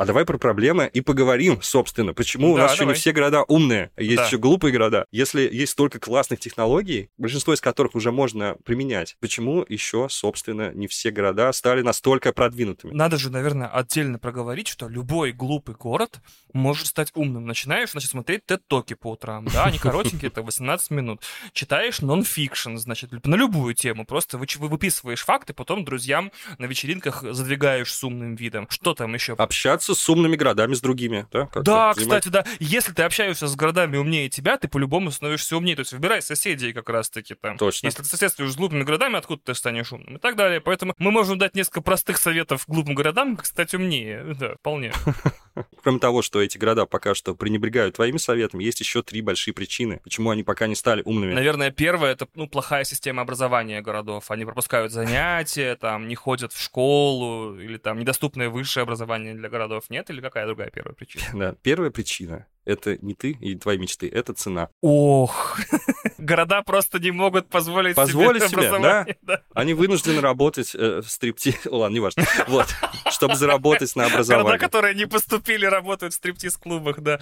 [0.00, 2.94] А давай про проблемы и поговорим, собственно, почему у Да, нас еще давай.
[2.94, 4.26] не все города умные, есть Да.
[4.26, 5.04] еще глупые города.
[5.12, 10.86] Если есть столько классных технологий, большинство из которых уже можно применять, почему еще, собственно, не
[10.86, 12.94] все города стали настолько продвинутыми?
[12.94, 16.20] Надо же, наверное, отдельно проговорить, что любой глупый город
[16.54, 17.44] может стать умным.
[17.44, 21.20] Начинаешь, значит, смотреть тед-токи по утрам, да, они коротенькие, это 18 минут.
[21.52, 27.92] Читаешь нон-фикшн, значит, на любую тему, просто вы выписываешь факты, потом друзьям на вечеринках задвигаешь
[27.92, 28.66] с умным видом.
[28.70, 29.34] Что там еще?
[29.34, 31.48] Общаться с умными городами, с другими, да?
[31.54, 32.44] Да, кстати, да.
[32.58, 35.76] Если ты общаешься с городами умнее тебя, ты по-любому становишься умнее.
[35.76, 37.56] То есть выбирай соседей как раз-таки там.
[37.56, 37.86] Точно.
[37.86, 40.16] Если ты соседствуешь с глупыми городами, откуда ты станешь умным?
[40.16, 40.60] И так далее.
[40.60, 44.34] Поэтому мы можем дать несколько простых советов глупым городам, как стать умнее.
[44.38, 44.92] Да, вполне.
[45.82, 50.00] Кроме того, что эти города пока что пренебрегают твоими советами, есть еще три большие причины,
[50.02, 51.34] почему они пока не стали умными.
[51.34, 54.30] Наверное, первое это ну, плохая система образования городов.
[54.30, 59.69] Они пропускают занятия, там не ходят в школу, или там недоступное высшее образование для городов
[59.90, 61.24] нет, или какая другая первая причина?
[61.34, 64.68] Да, первая причина— это не ты и твои мечты, это цена.
[64.82, 65.58] Ох,
[66.18, 69.16] города просто не могут позволить, Позволить себе себе, образование.
[69.22, 69.42] да.
[69.54, 71.54] Они вынуждены работать э, в стрипти...
[71.68, 72.24] Ладно, неважно.
[72.48, 72.66] Вот.
[73.10, 74.58] Чтобы заработать на Города, образование.
[74.58, 77.18] которые не поступили, работают в стриптиз-клубах, да.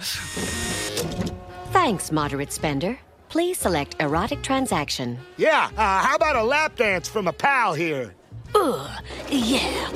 [1.73, 2.97] Thanks, moderate spender.
[3.29, 5.19] Please select erotic transaction.
[5.37, 8.15] Yeah, uh, how about a lap dance from a pal here?
[9.29, 9.87] Yeah.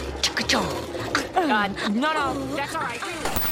[1.43, 1.75] Oh, God.
[1.93, 2.55] No, no, oh.
[2.55, 3.42] that's all right.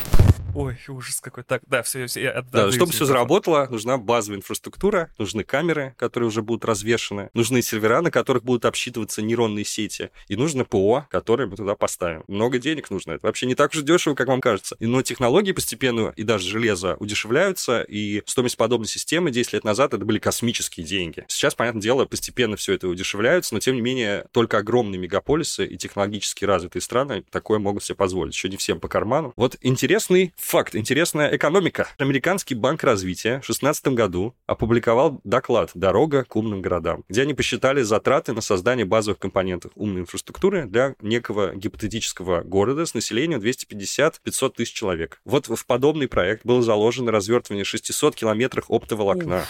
[0.56, 1.44] Ой, ужас какой.
[1.44, 5.44] Так, да, все, все, я Да, отдаю чтобы тебе все заработало, нужна базовая инфраструктура, нужны
[5.44, 10.66] камеры, которые уже будут развешаны, нужны сервера, на которых будут обсчитываться нейронные сети, и нужно
[10.66, 12.24] ПО, которое мы туда поставим.
[12.28, 13.14] Много денег нужно.
[13.14, 14.76] Это вообще не так уж дешево, как вам кажется.
[14.80, 20.04] Но технологии постепенно, и даже железо, удешевляются, и стоимость подобной системы 10 лет назад это
[20.06, 21.26] были космические деньги.
[21.28, 25.78] Сейчас, понятное дело, постепенно все это удешевляется, но тем не менее только огромные мегаполисы и
[25.78, 28.34] технологически развитые страны такое могут себе позволить.
[28.34, 29.34] Еще не всем по карману.
[29.36, 31.88] Вот интересный факт, интересная экономика.
[31.98, 37.82] Американский банк развития в 2016 году опубликовал доклад «Дорога к умным городам», где они посчитали
[37.82, 44.74] затраты на создание базовых компонентов умной инфраструктуры для некого гипотетического города с населением 250-500 тысяч
[44.74, 45.22] человек.
[45.26, 49.46] Вот в подобный проект было заложено развертывание 600 километров оптоволокна.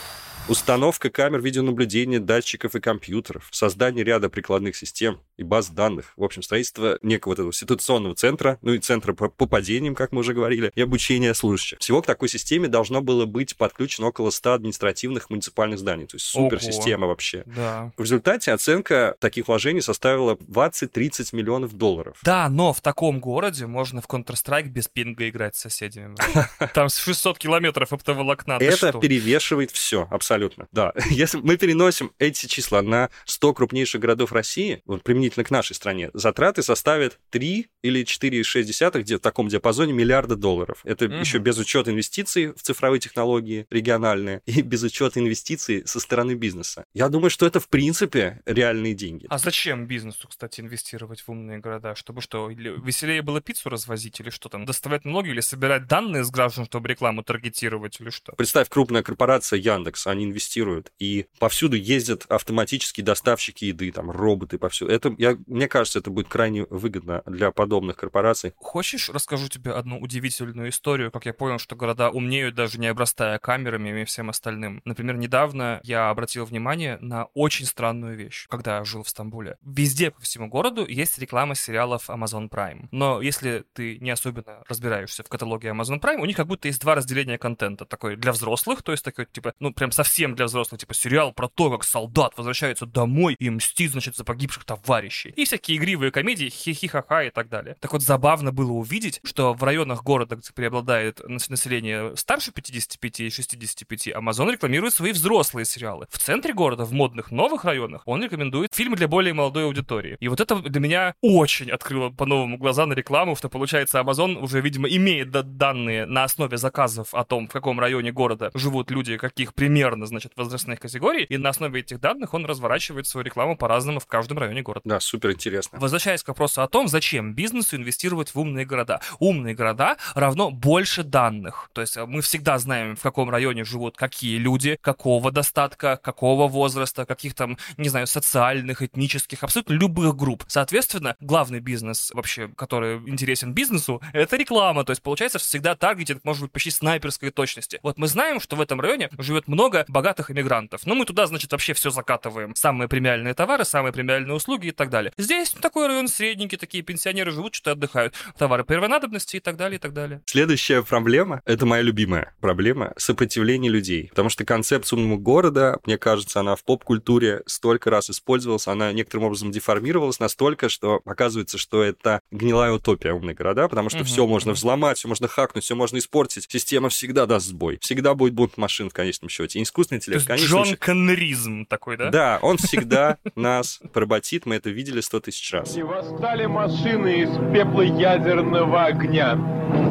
[0.51, 6.11] Установка камер видеонаблюдения, датчиков и компьютеров, создание ряда прикладных систем и баз данных.
[6.17, 10.33] В общем, строительство некого этого ситуационного центра, ну и центра по попадениям, как мы уже
[10.33, 11.79] говорили, и обучение служащих.
[11.79, 16.05] Всего к такой системе должно было быть подключено около 100 административных муниципальных зданий.
[16.05, 17.43] То есть суперсистема вообще.
[17.45, 17.93] Да.
[17.95, 22.17] В результате оценка таких вложений составила 20-30 миллионов долларов.
[22.23, 26.17] Да, но в таком городе можно в Counter-Strike без пинга играть с соседями.
[26.73, 28.57] Там с 600 километров оптоволокна.
[28.59, 30.40] Это перевешивает все абсолютно.
[30.41, 30.93] Абсолютно, да.
[31.09, 36.09] Если мы переносим эти числа на 100 крупнейших городов России, вот применительно к нашей стране,
[36.13, 40.81] затраты составят 3 или 4,6 где в таком диапазоне миллиарда долларов.
[40.83, 41.15] Это угу.
[41.15, 46.85] еще без учета инвестиций в цифровые технологии региональные и без учета инвестиций со стороны бизнеса.
[46.93, 49.27] Я думаю, что это в принципе реальные деньги.
[49.29, 51.93] А зачем бизнесу, кстати, инвестировать в умные города?
[51.95, 56.31] Чтобы что, веселее было пиццу развозить или что там, доставать налоги или собирать данные с
[56.31, 58.33] граждан, чтобы рекламу таргетировать или что?
[58.33, 64.91] Представь, крупная корпорация Яндекс, они инвестируют, и повсюду ездят автоматические доставщики еды, там, роботы повсюду.
[64.91, 68.53] Это, я, мне кажется, это будет крайне выгодно для подобных корпораций.
[68.57, 73.39] Хочешь, расскажу тебе одну удивительную историю, как я понял, что города умнеют, даже не обрастая
[73.39, 74.81] камерами и всем остальным.
[74.85, 79.57] Например, недавно я обратил внимание на очень странную вещь, когда жил в Стамбуле.
[79.61, 82.87] Везде по всему городу есть реклама сериалов Amazon Prime.
[82.91, 86.81] Но если ты не особенно разбираешься в каталоге Amazon Prime, у них как будто есть
[86.81, 87.85] два разделения контента.
[87.85, 91.47] Такой для взрослых, то есть такой, типа, ну, прям совсем для взрослых, типа, сериал про
[91.47, 95.33] то, как солдат возвращается домой и мстит, значит, за погибших товарищей.
[95.35, 97.75] И всякие игривые комедии, хихихаха и так далее.
[97.79, 103.29] Так вот, забавно было увидеть, что в районах города, где преобладает население старше 55 и
[103.29, 106.07] 65, Amazon рекламирует свои взрослые сериалы.
[106.09, 110.17] В центре города, в модных новых районах, он рекомендует фильмы для более молодой аудитории.
[110.19, 114.61] И вот это для меня очень открыло по-новому глаза на рекламу, что получается Amazon уже,
[114.61, 119.53] видимо, имеет данные на основе заказов о том, в каком районе города живут люди, каких
[119.53, 124.05] примерно, значит, возрастных категорий, и на основе этих данных он разворачивает свою рекламу по-разному в
[124.05, 124.81] каждом районе города.
[124.85, 125.79] Да, супер интересно.
[125.79, 129.01] Возвращаясь к вопросу о том, зачем бизнесу инвестировать в умные города.
[129.19, 131.69] Умные города равно больше данных.
[131.73, 137.05] То есть мы всегда знаем, в каком районе живут какие люди, какого достатка, какого возраста,
[137.05, 140.43] каких там, не знаю, социальных, этнических, абсолютно любых групп.
[140.47, 144.83] Соответственно, главный бизнес вообще, который интересен бизнесу, это реклама.
[144.83, 147.79] То есть получается всегда таргетинг может быть почти снайперской точности.
[147.83, 150.85] Вот мы знаем, что в этом районе живет много богатых иммигрантов.
[150.85, 152.55] Но мы туда, значит, вообще все закатываем.
[152.55, 155.13] Самые премиальные товары, самые премиальные услуги и так далее.
[155.17, 158.15] Здесь такой район средненький, такие пенсионеры живут, что-то отдыхают.
[158.37, 160.21] Товары первой надобности и так далее, и так далее.
[160.25, 164.07] Следующая проблема, это моя любимая проблема, сопротивление людей.
[164.09, 169.25] Потому что концепция умного города, мне кажется, она в поп-культуре столько раз использовалась, она некоторым
[169.25, 174.25] образом деформировалась настолько, что оказывается, что это гнилая утопия умные города, потому что угу, все
[174.25, 176.47] можно взломать, все можно хакнуть, все можно испортить.
[176.49, 177.79] Система всегда даст сбой.
[177.81, 179.59] Всегда будет бунт машин в конечном счете.
[179.59, 180.77] И искусственный интеллект, То есть Джон счете...
[180.77, 182.09] Коннеризм такой, да?
[182.09, 185.75] Да, он всегда нас поработит, мы это видели сто тысяч раз.
[185.75, 189.35] И восстали машины из пепла ядерного огня.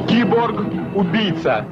[0.09, 1.67] Киборг-убийца.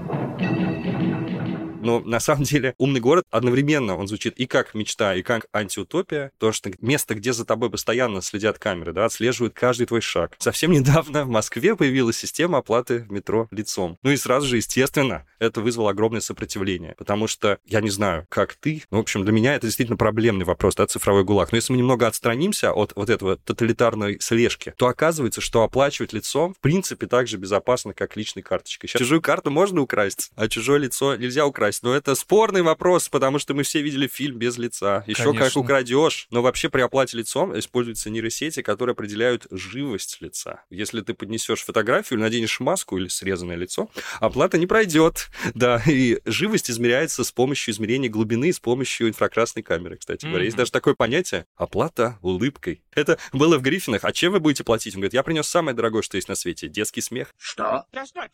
[1.89, 6.33] Но на самом деле умный город одновременно он звучит и как мечта, и как антиутопия.
[6.37, 10.37] То, что место, где за тобой постоянно следят камеры, да, отслеживают каждый твой шаг.
[10.39, 13.97] Совсем недавно в Москве появилась система оплаты в метро лицом.
[14.03, 16.95] Ну и сразу же, естественно, это вызвало огромное сопротивление.
[16.99, 20.45] Потому что, я не знаю, как ты, но, в общем, для меня это действительно проблемный
[20.45, 21.53] вопрос, да, цифровой гулаг.
[21.53, 26.53] Но если мы немного отстранимся от вот этого тоталитарной слежки, то оказывается, что оплачивать лицом,
[26.53, 28.91] в принципе, так же безопасно, как личной карточкой.
[28.91, 31.78] Сейчас чужую карту можно украсть, а чужое лицо нельзя украсть.
[31.83, 35.05] Но это спорный вопрос, потому что мы все видели фильм без лица.
[35.07, 35.47] Еще Конечно.
[35.47, 36.27] как украдешь.
[36.31, 40.65] Но вообще при оплате лицом используются нейросети, которые определяют живость лица.
[40.71, 45.29] Если ты поднесешь фотографию или наденешь маску или срезанное лицо, оплата не пройдет.
[45.55, 50.29] Да, и живость измеряется с помощью измерения глубины, с помощью инфракрасной камеры, кстати mm-hmm.
[50.29, 50.45] говоря.
[50.45, 52.83] Есть даже такое понятие— оплата улыбкой.
[52.95, 54.05] Это было в Гриффинах.
[54.05, 54.95] А чем вы будете платить?
[54.95, 57.35] Он говорит, я принес самое дорогое, что есть на свете— детский смех.
[57.39, 57.85] Что?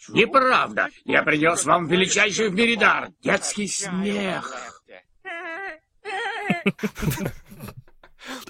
[0.08, 0.88] Неправда.
[1.04, 4.82] Я принес вам величайший в мире дар— детский смех.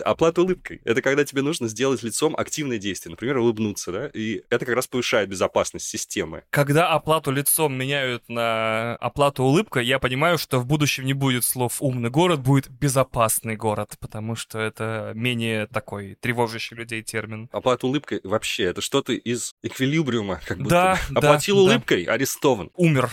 [0.01, 0.81] Оплата улыбкой.
[0.85, 4.87] Это когда тебе нужно сделать лицом активное действие, например, улыбнуться, да, и это как раз
[4.87, 6.43] повышает безопасность системы.
[6.51, 11.81] Когда оплату лицом меняют на оплату улыбкой, я понимаю, что в будущем не будет слов
[11.81, 17.49] «умный город», будет «безопасный город», потому что это менее такой тревожащий людей термин.
[17.53, 20.71] Оплата улыбкой вообще, это что-то из эквилибриума, как будто.
[20.71, 22.13] Да, Оплатил да, улыбкой, да.
[22.15, 22.71] арестован.
[22.75, 23.11] Умер.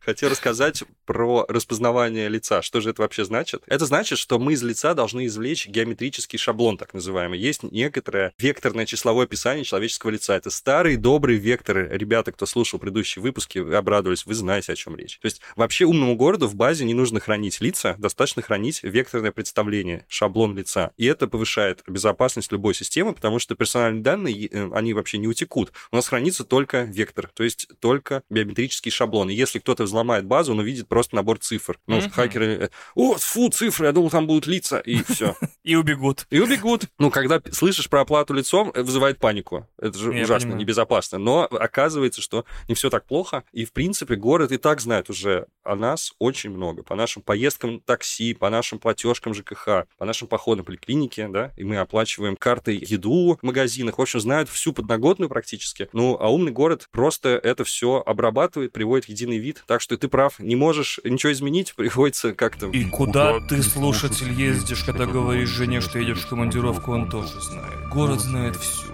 [0.00, 2.62] Хотел рассказать про распознавание лица.
[2.62, 3.62] Что же это вообще значит?
[3.66, 7.38] Это значит, что мы из лица должны извлечь геометрический шаблон, так называемый.
[7.38, 10.34] Есть некоторое векторное числовое описание человеческого лица.
[10.36, 11.88] Это старый добрый вектор.
[11.90, 15.18] Ребята, кто слушал предыдущие выпуски, обрадовались, вы знаете, о чем речь.
[15.20, 20.04] То есть вообще умному городу в базе не нужно хранить лица, достаточно хранить векторное представление,
[20.08, 20.90] шаблон лица.
[20.96, 25.72] И это повышает безопасность любой системы, потому что персональные данные, э, они вообще не утекут.
[25.92, 29.30] У нас хранится только вектор, то есть только биометрический шаблон.
[29.30, 31.78] И если кто-то взломает базу, он увидит просто набор цифр.
[31.86, 32.10] Ну, Мгм.
[32.10, 32.46] хакеры...
[32.46, 35.36] э, О, фу, цифры, я думал, там будут лица, и все.
[35.64, 36.26] И убегут.
[36.30, 36.84] И убегут.
[36.98, 39.66] Ну, когда слышишь про оплату лицом, это вызывает панику.
[39.78, 40.60] Это же Я ужасно, понимаю.
[40.60, 41.18] небезопасно.
[41.18, 43.44] Но оказывается, что не все так плохо.
[43.52, 46.82] И, в принципе, город и так знает уже о нас очень много.
[46.82, 51.64] По нашим поездкам такси, по нашим платежкам ЖКХ, по нашим походам в поликлинике, да, и
[51.64, 53.98] мы оплачиваем картой еду в магазинах.
[53.98, 55.88] В общем, знают всю подноготную практически.
[55.92, 59.64] Ну, а умный город просто это все обрабатывает, приводит в единый вид.
[59.66, 62.68] Так что ты прав, не можешь ничего изменить, приходится как-то...
[62.68, 67.88] И куда ты, слушатель, ездишь, когда говоришь жене, что едешь в командировку, он тоже знает.
[67.90, 68.86] Город знает все.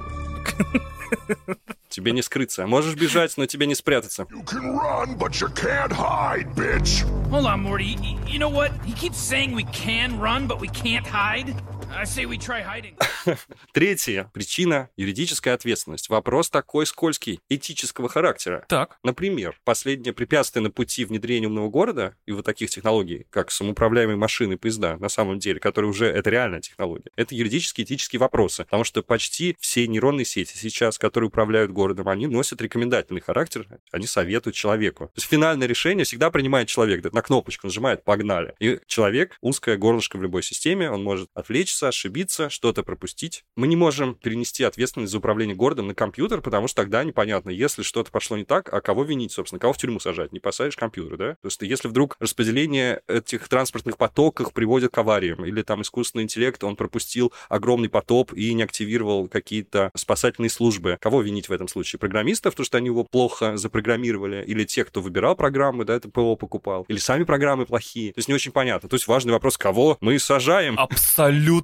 [1.88, 2.66] Тебе не скрыться.
[2.66, 4.22] Можешь бежать, но тебе не спрятаться.
[4.30, 7.04] You can run, but you can't hide, bitch.
[7.30, 7.96] Hold on, Morty.
[8.00, 8.70] Y- You know what?
[8.86, 11.54] He keeps saying we can run, but we can't hide.
[11.92, 12.94] I say we try hiding.
[13.72, 16.08] Третья причина– юридическая ответственность.
[16.08, 18.64] Вопрос такой скользкий, этического характера.
[18.68, 18.98] Так.
[19.02, 24.56] Например, последнее препятствие на пути внедрения умного города и вот таких технологий, как самоуправляемые машины,
[24.56, 28.64] поезда, на самом деле, которые уже это реальная технология, это юридические, этические вопросы.
[28.64, 34.06] Потому что почти все нейронные сети сейчас, которые управляют городом, они носят рекомендательный характер, они
[34.06, 35.06] советуют человеку.
[35.06, 38.54] То есть финальное решение всегда принимает человек, на кнопочку нажимает «погнали».
[38.60, 43.44] И человек, узкое горлышко в любой системе, он может отвлечься, ошибиться, что-то пропустить.
[43.56, 47.82] Мы не можем перенести ответственность за управление городом на компьютер, потому что тогда непонятно, если
[47.82, 50.32] что-то пошло не так, а кого винить, собственно, кого в тюрьму сажать?
[50.32, 51.30] Не посадишь компьютер, да?
[51.42, 56.62] То есть если вдруг распределение этих транспортных потоков приводит к авариям, или там искусственный интеллект,
[56.64, 61.98] он пропустил огромный потоп и не активировал какие-то спасательные службы, кого винить в этом случае?
[61.98, 66.36] Программистов, потому что они его плохо запрограммировали, или тех, кто выбирал программы, да, это ПО
[66.36, 68.12] покупал, или сами программы плохие.
[68.12, 68.88] То есть не очень понятно.
[68.88, 70.76] То есть важный вопрос, кого мы сажаем?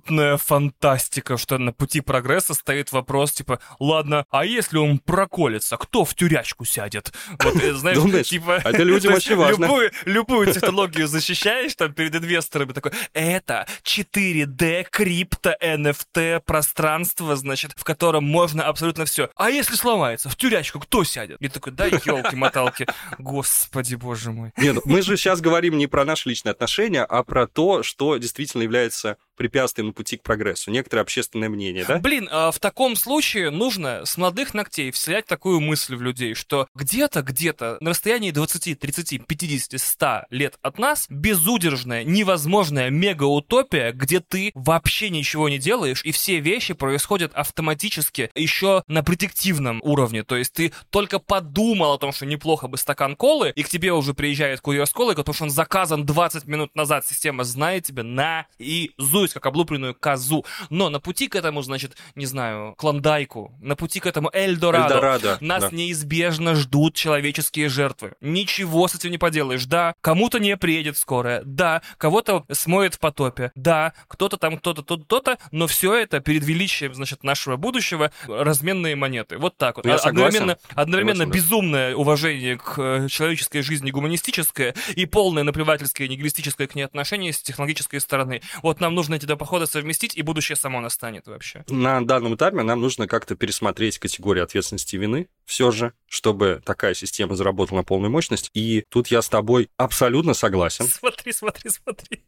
[0.07, 6.05] Абсолютная фантастика, что на пути прогресса стоит вопрос, типа, ладно, а если он проколется, кто
[6.05, 7.13] в тюрячку сядет?
[7.43, 8.61] Вот, э, знаешь, Думаешь, типа...
[8.63, 9.65] это людям очень важно.
[9.65, 17.83] Любую, любую технологию защищаешь там перед инвесторами, такой, это 4D крипто NFT пространство, значит, в
[17.83, 19.29] котором можно абсолютно все.
[19.35, 21.41] А если сломается, в тюрячку кто сядет?
[21.41, 22.87] И такой, да елки-моталки,
[23.19, 24.53] господи боже мой.
[24.57, 28.63] Нет, мы же сейчас говорим не про наши личные отношения, а про то, что действительно
[28.63, 30.71] является препятствием на пути к прогрессу.
[30.71, 31.99] Некоторое общественное мнение, да?
[31.99, 36.69] Блин, а в таком случае нужно с молодых ногтей вселять такую мысль в людей, что
[36.75, 44.21] где-то, где-то на расстоянии 20, 30, 50, 100 лет от нас безудержная, невозможная мега-утопия, где
[44.21, 50.23] ты вообще ничего не делаешь, и все вещи происходят автоматически еще на предиктивном уровне.
[50.23, 53.93] То есть ты только подумал о том, что неплохо бы стакан колы, и к тебе
[53.93, 57.07] уже приезжает курьер с колой, потому что он заказан 20 минут назад.
[57.07, 58.93] Система знает тебя на и
[59.27, 60.45] зусь, как облупленную козу.
[60.71, 65.39] Но на пути к этому, значит, не знаю, Клондайку, на пути к этому Эльдорадо, Эльдорадо,
[65.41, 65.71] нас да.
[65.73, 68.15] неизбежно ждут человеческие жертвы.
[68.21, 69.67] Ничего с этим не поделаешь.
[69.67, 71.43] Да, кому-то не приедет скорая.
[71.45, 73.53] Да, кого-то смоет в потопе.
[73.55, 75.39] Да, кто-то там, кто-то, кто-то, кто-то.
[75.51, 79.39] Но все это перед величием, значит, нашего будущего разменные монеты.
[79.39, 79.85] Вот так вот.
[79.85, 80.27] Ну, я А- согласен.
[80.27, 81.37] Одновременно, одновременно Согласен, да.
[81.37, 87.43] безумное уважение к э, человеческой жизни гуманистическое и полное наплевательское нигилистическое к ней отношение с
[87.43, 88.43] технологической стороны.
[88.63, 91.65] Вот нам нужно эти два похода совместить, и будущее само настанет вообще.
[91.69, 96.95] На данном этапе нам нужно как-то пересмотреть категории ответственности и вины все же, чтобы такая
[96.95, 98.51] система заработала на полную мощность.
[98.55, 100.87] И тут я с тобой абсолютно согласен.
[101.07, 102.25] Смотри, смотри, смотри.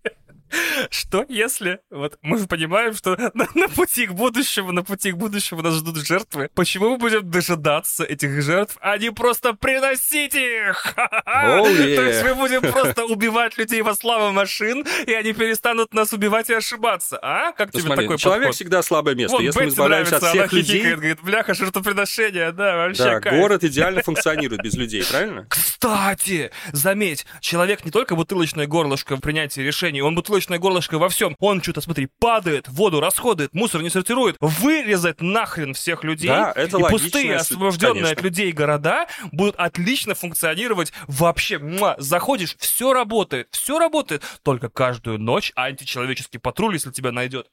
[0.90, 5.62] Что если, вот мы понимаем, что на, на пути к будущему, на пути к будущему
[5.62, 6.50] нас ждут жертвы.
[6.54, 10.94] Почему мы будем дожидаться этих жертв, а не просто приносить их?
[11.28, 11.96] Oh, yeah.
[11.96, 16.50] То есть мы будем просто убивать людей во славу машин, и они перестанут нас убивать
[16.50, 17.18] и ошибаться.
[17.22, 17.52] А?
[17.52, 18.54] Как Ну, тебе смотри, такой человек подход?
[18.56, 19.36] всегда слабое место.
[19.36, 23.20] Вот Если мы избавляемся от всех она людей, хихикает, говорит, бляха, жертвоприношение, да, вообще да,
[23.20, 23.40] кайф.
[23.40, 25.46] город идеально функционирует без людей, правильно?
[25.48, 31.36] Кстати, заметь, человек не только бутылочное горлышко в принятии решений, он бутылочное горлышко во всем.
[31.38, 34.36] Он что-то, смотри, падает, воду расходует, мусор не сортирует.
[34.40, 36.28] Вырезать нахрен всех людей.
[36.28, 38.24] Да, это и пустые, освобожденные от конечно.
[38.24, 41.58] людей города будут отлично функционировать вообще.
[41.58, 41.96] Муа.
[41.98, 44.22] Заходишь, все работает, все работает.
[44.42, 47.48] Только каждую ночь античеловеческий патруль, если тебя найдет.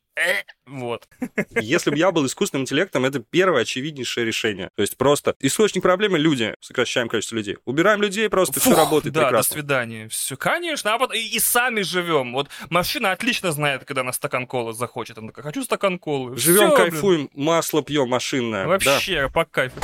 [0.65, 1.07] Вот.
[1.59, 4.69] Если бы я был искусственным интеллектом, это первое очевиднейшее решение.
[4.75, 6.55] То есть просто источник проблемы— люди.
[6.59, 7.57] Сокращаем количество людей.
[7.65, 9.49] Убираем людей, просто все Фух, работает да, прекрасно.
[9.49, 10.07] до свидания.
[10.09, 12.33] Все, конечно, а потом и, и сами живем.
[12.33, 15.17] Вот машина отлично знает, когда на стакан колы захочет.
[15.17, 16.37] Она такая, хочу стакан колы.
[16.37, 16.77] Живем, блин.
[16.77, 18.63] кайфуем, масло пьем машинное.
[18.63, 18.69] Да.
[18.69, 19.79] Вообще, по кайфу.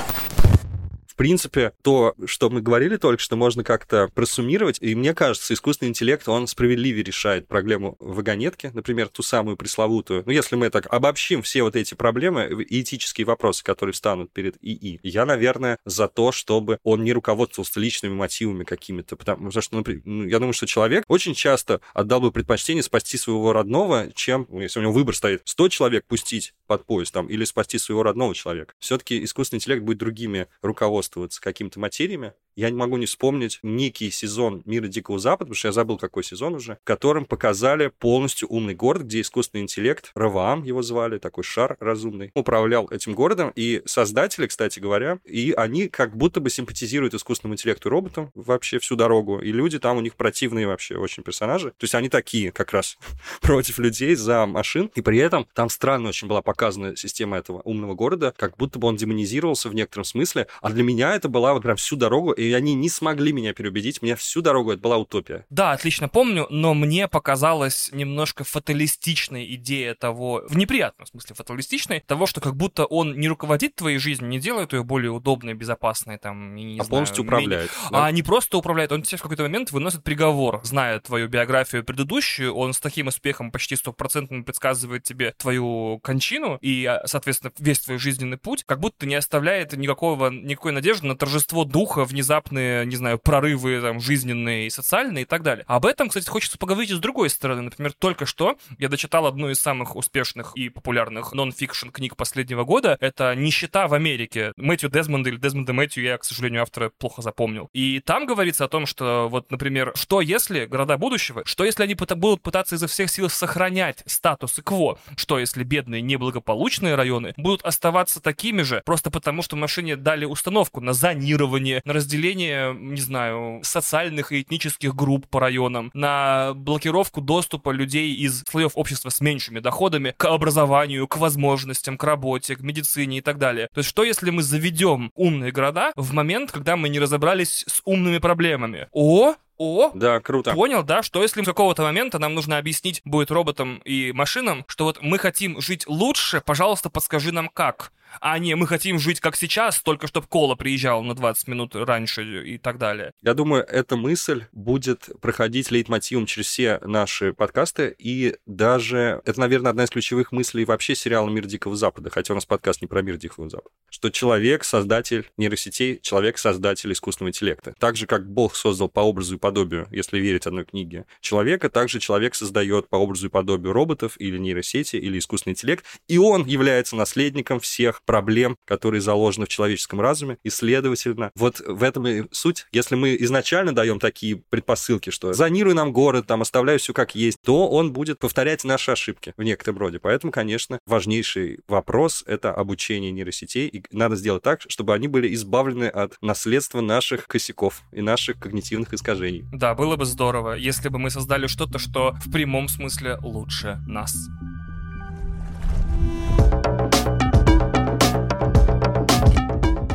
[1.22, 6.28] Принципе, то, что мы говорили только что, можно как-то просуммировать, и мне кажется, искусственный интеллект,
[6.28, 10.24] он справедливее решает проблему вагонетки, например, ту самую пресловутую.
[10.26, 15.00] Ну, если мы так обобщим все вот эти проблемы этические вопросы, которые встанут перед ИИ,
[15.04, 20.26] я, наверное, за то, чтобы он не руководствовался личными мотивами какими-то, потому что, например, ну,
[20.26, 24.80] я думаю, что человек очень часто отдал бы предпочтение спасти своего родного, чем, ну, если
[24.80, 28.74] у него выбор стоит, 100 человек пустить под поезд там, или спасти своего родного человека.
[28.80, 34.62] Все-таки искусственный интеллект будет другими руководствоваться какими-то материями, я не могу не вспомнить некий сезон
[34.66, 38.76] «Мира Дикого Запада», потому что я забыл, какой сезон уже, в котором показали полностью умный
[38.76, 44.48] город, где искусственный интеллект, Раваам его звали, такой шар разумный, управлял этим городом, и создатели,
[44.48, 49.40] кстати говоря, и они как будто бы симпатизируют искусственному интеллекту и роботам вообще всю дорогу,
[49.40, 52.98] и люди там у них противные вообще очень персонажи, то есть они такие как раз
[53.42, 57.94] против людей за машин, и при этом там странно очень была показана система этого умного
[57.96, 61.64] города, как будто бы он демонизировался в некотором смысле, а для меня это была вот
[61.64, 64.02] прям всю дорогу и они не смогли меня переубедить.
[64.02, 65.46] Меня всю дорогу это была утопия.
[65.50, 72.26] Да, отлично помню, но мне показалась немножко фаталистичной идея того, в неприятном смысле фаталистичной, того,
[72.26, 76.56] что как будто он не руководит твоей жизнью, не делает ее более удобной, безопасной, там,
[76.56, 77.72] не, не а знаю, полностью управляет.
[77.72, 77.92] Менее...
[77.92, 78.06] Да?
[78.06, 82.54] А не просто управляет, он тебе в какой-то момент выносит приговор, зная твою биографию предыдущую,
[82.54, 87.98] он с таким успехом почти стопроцентно предсказывает тебе твою кончину и, а, соответственно, весь твой
[87.98, 92.96] жизненный путь, как будто не оставляет никакого, никакой надежды на торжество духа внезапно внезапные, не
[92.96, 95.66] знаю, прорывы там, жизненные и социальные и так далее.
[95.68, 97.62] Об этом, кстати, хочется поговорить и с другой стороны.
[97.64, 102.98] Например, только что я дочитал одну из самых успешных и популярных нон-фикшн книг последнего года.
[103.02, 104.54] Это «Нищета в Америке».
[104.56, 107.70] Мэтью Дезмонда или Дезмонда Мэтью, я, к сожалению, автора плохо запомнил.
[107.74, 111.96] И там говорится о том, что вот, например, что если города будущего, что если они
[111.96, 117.62] будут пытаться изо всех сил сохранять статус и кво, что если бедные неблагополучные районы будут
[117.64, 123.02] оставаться такими же, просто потому что машине дали установку на зонирование, на разделение разделение, не
[123.02, 129.22] знаю, социальных и этнических групп по районам, на блокировку доступа людей из слоев общества с
[129.22, 133.70] меньшими доходами к образованию, к возможностям, к работе, к медицине и так далее.
[133.74, 137.82] То есть что если мы заведем умные города в момент, когда мы не разобрались с
[137.86, 138.88] умными проблемами?
[138.92, 140.54] О, о, да, круто.
[140.54, 144.86] Понял, да, что если с какого-то момента нам нужно объяснить будет роботам и машинам, что
[144.86, 149.36] вот мы хотим жить лучше, пожалуйста, подскажи нам как а не мы хотим жить как
[149.36, 153.14] сейчас, только чтобы Кола приезжал на 20 минут раньше и так далее.
[153.22, 159.72] Я думаю, эта мысль будет проходить лейтмотивом через все наши подкасты, и даже это, наверное,
[159.72, 163.02] одна из ключевых мыслей вообще сериала «Мир Дикого Запада», хотя у нас подкаст не про
[163.02, 167.74] мир Дикого Запада, что человек— создатель нейросетей, человек— создатель искусственного интеллекта.
[167.80, 172.00] Так же, как Бог создал по образу и подобию, если верить одной книге, человека, также
[172.00, 176.96] человек создает по образу и подобию роботов или нейросети, или искусственный интеллект, и он является
[176.96, 182.66] наследником всех проблем, которые заложены в человеческом разуме, и, следовательно, вот в этом и суть.
[182.72, 187.38] Если мы изначально даем такие предпосылки, что зонируй нам город, там, оставляй все как есть,
[187.44, 190.00] то он будет повторять наши ошибки в некотором роде.
[190.00, 195.86] Поэтому, конечно, важнейший вопрос— это обучение нейросетей, и надо сделать так, чтобы они были избавлены
[195.86, 199.46] от наследства наших косяков и наших когнитивных искажений.
[199.54, 204.16] Да, было бы здорово, если бы мы создали что-то, что в прямом смысле лучше нас.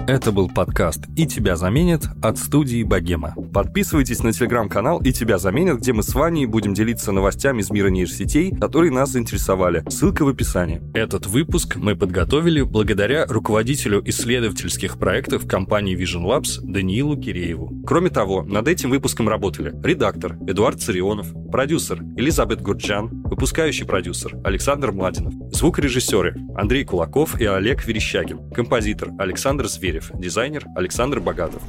[0.08, 3.34] Это был подкаст «И тебя заменят» от студии «Богема».
[3.52, 7.88] Подписывайтесь на телеграм-канал «И тебя заменят», где мы с Ваней будем делиться новостями из мира
[7.88, 9.82] нейросетей, которые нас заинтересовали.
[9.88, 10.80] Ссылка в описании.
[10.94, 17.72] Этот выпуск мы подготовили благодаря руководителю исследовательских проектов компании Vision Labs Даниилу Кирееву.
[17.84, 24.92] Кроме того, над этим выпуском работали редактор Эдуард Царионов, продюсер Элизабет Гурджан, выпускающий продюсер Александр
[24.92, 29.66] Младинов, звукорежиссеры Андрей Кулаков и Олег Верещагин, композитор Александр
[30.14, 31.62] Дизайнер Александр Богатов.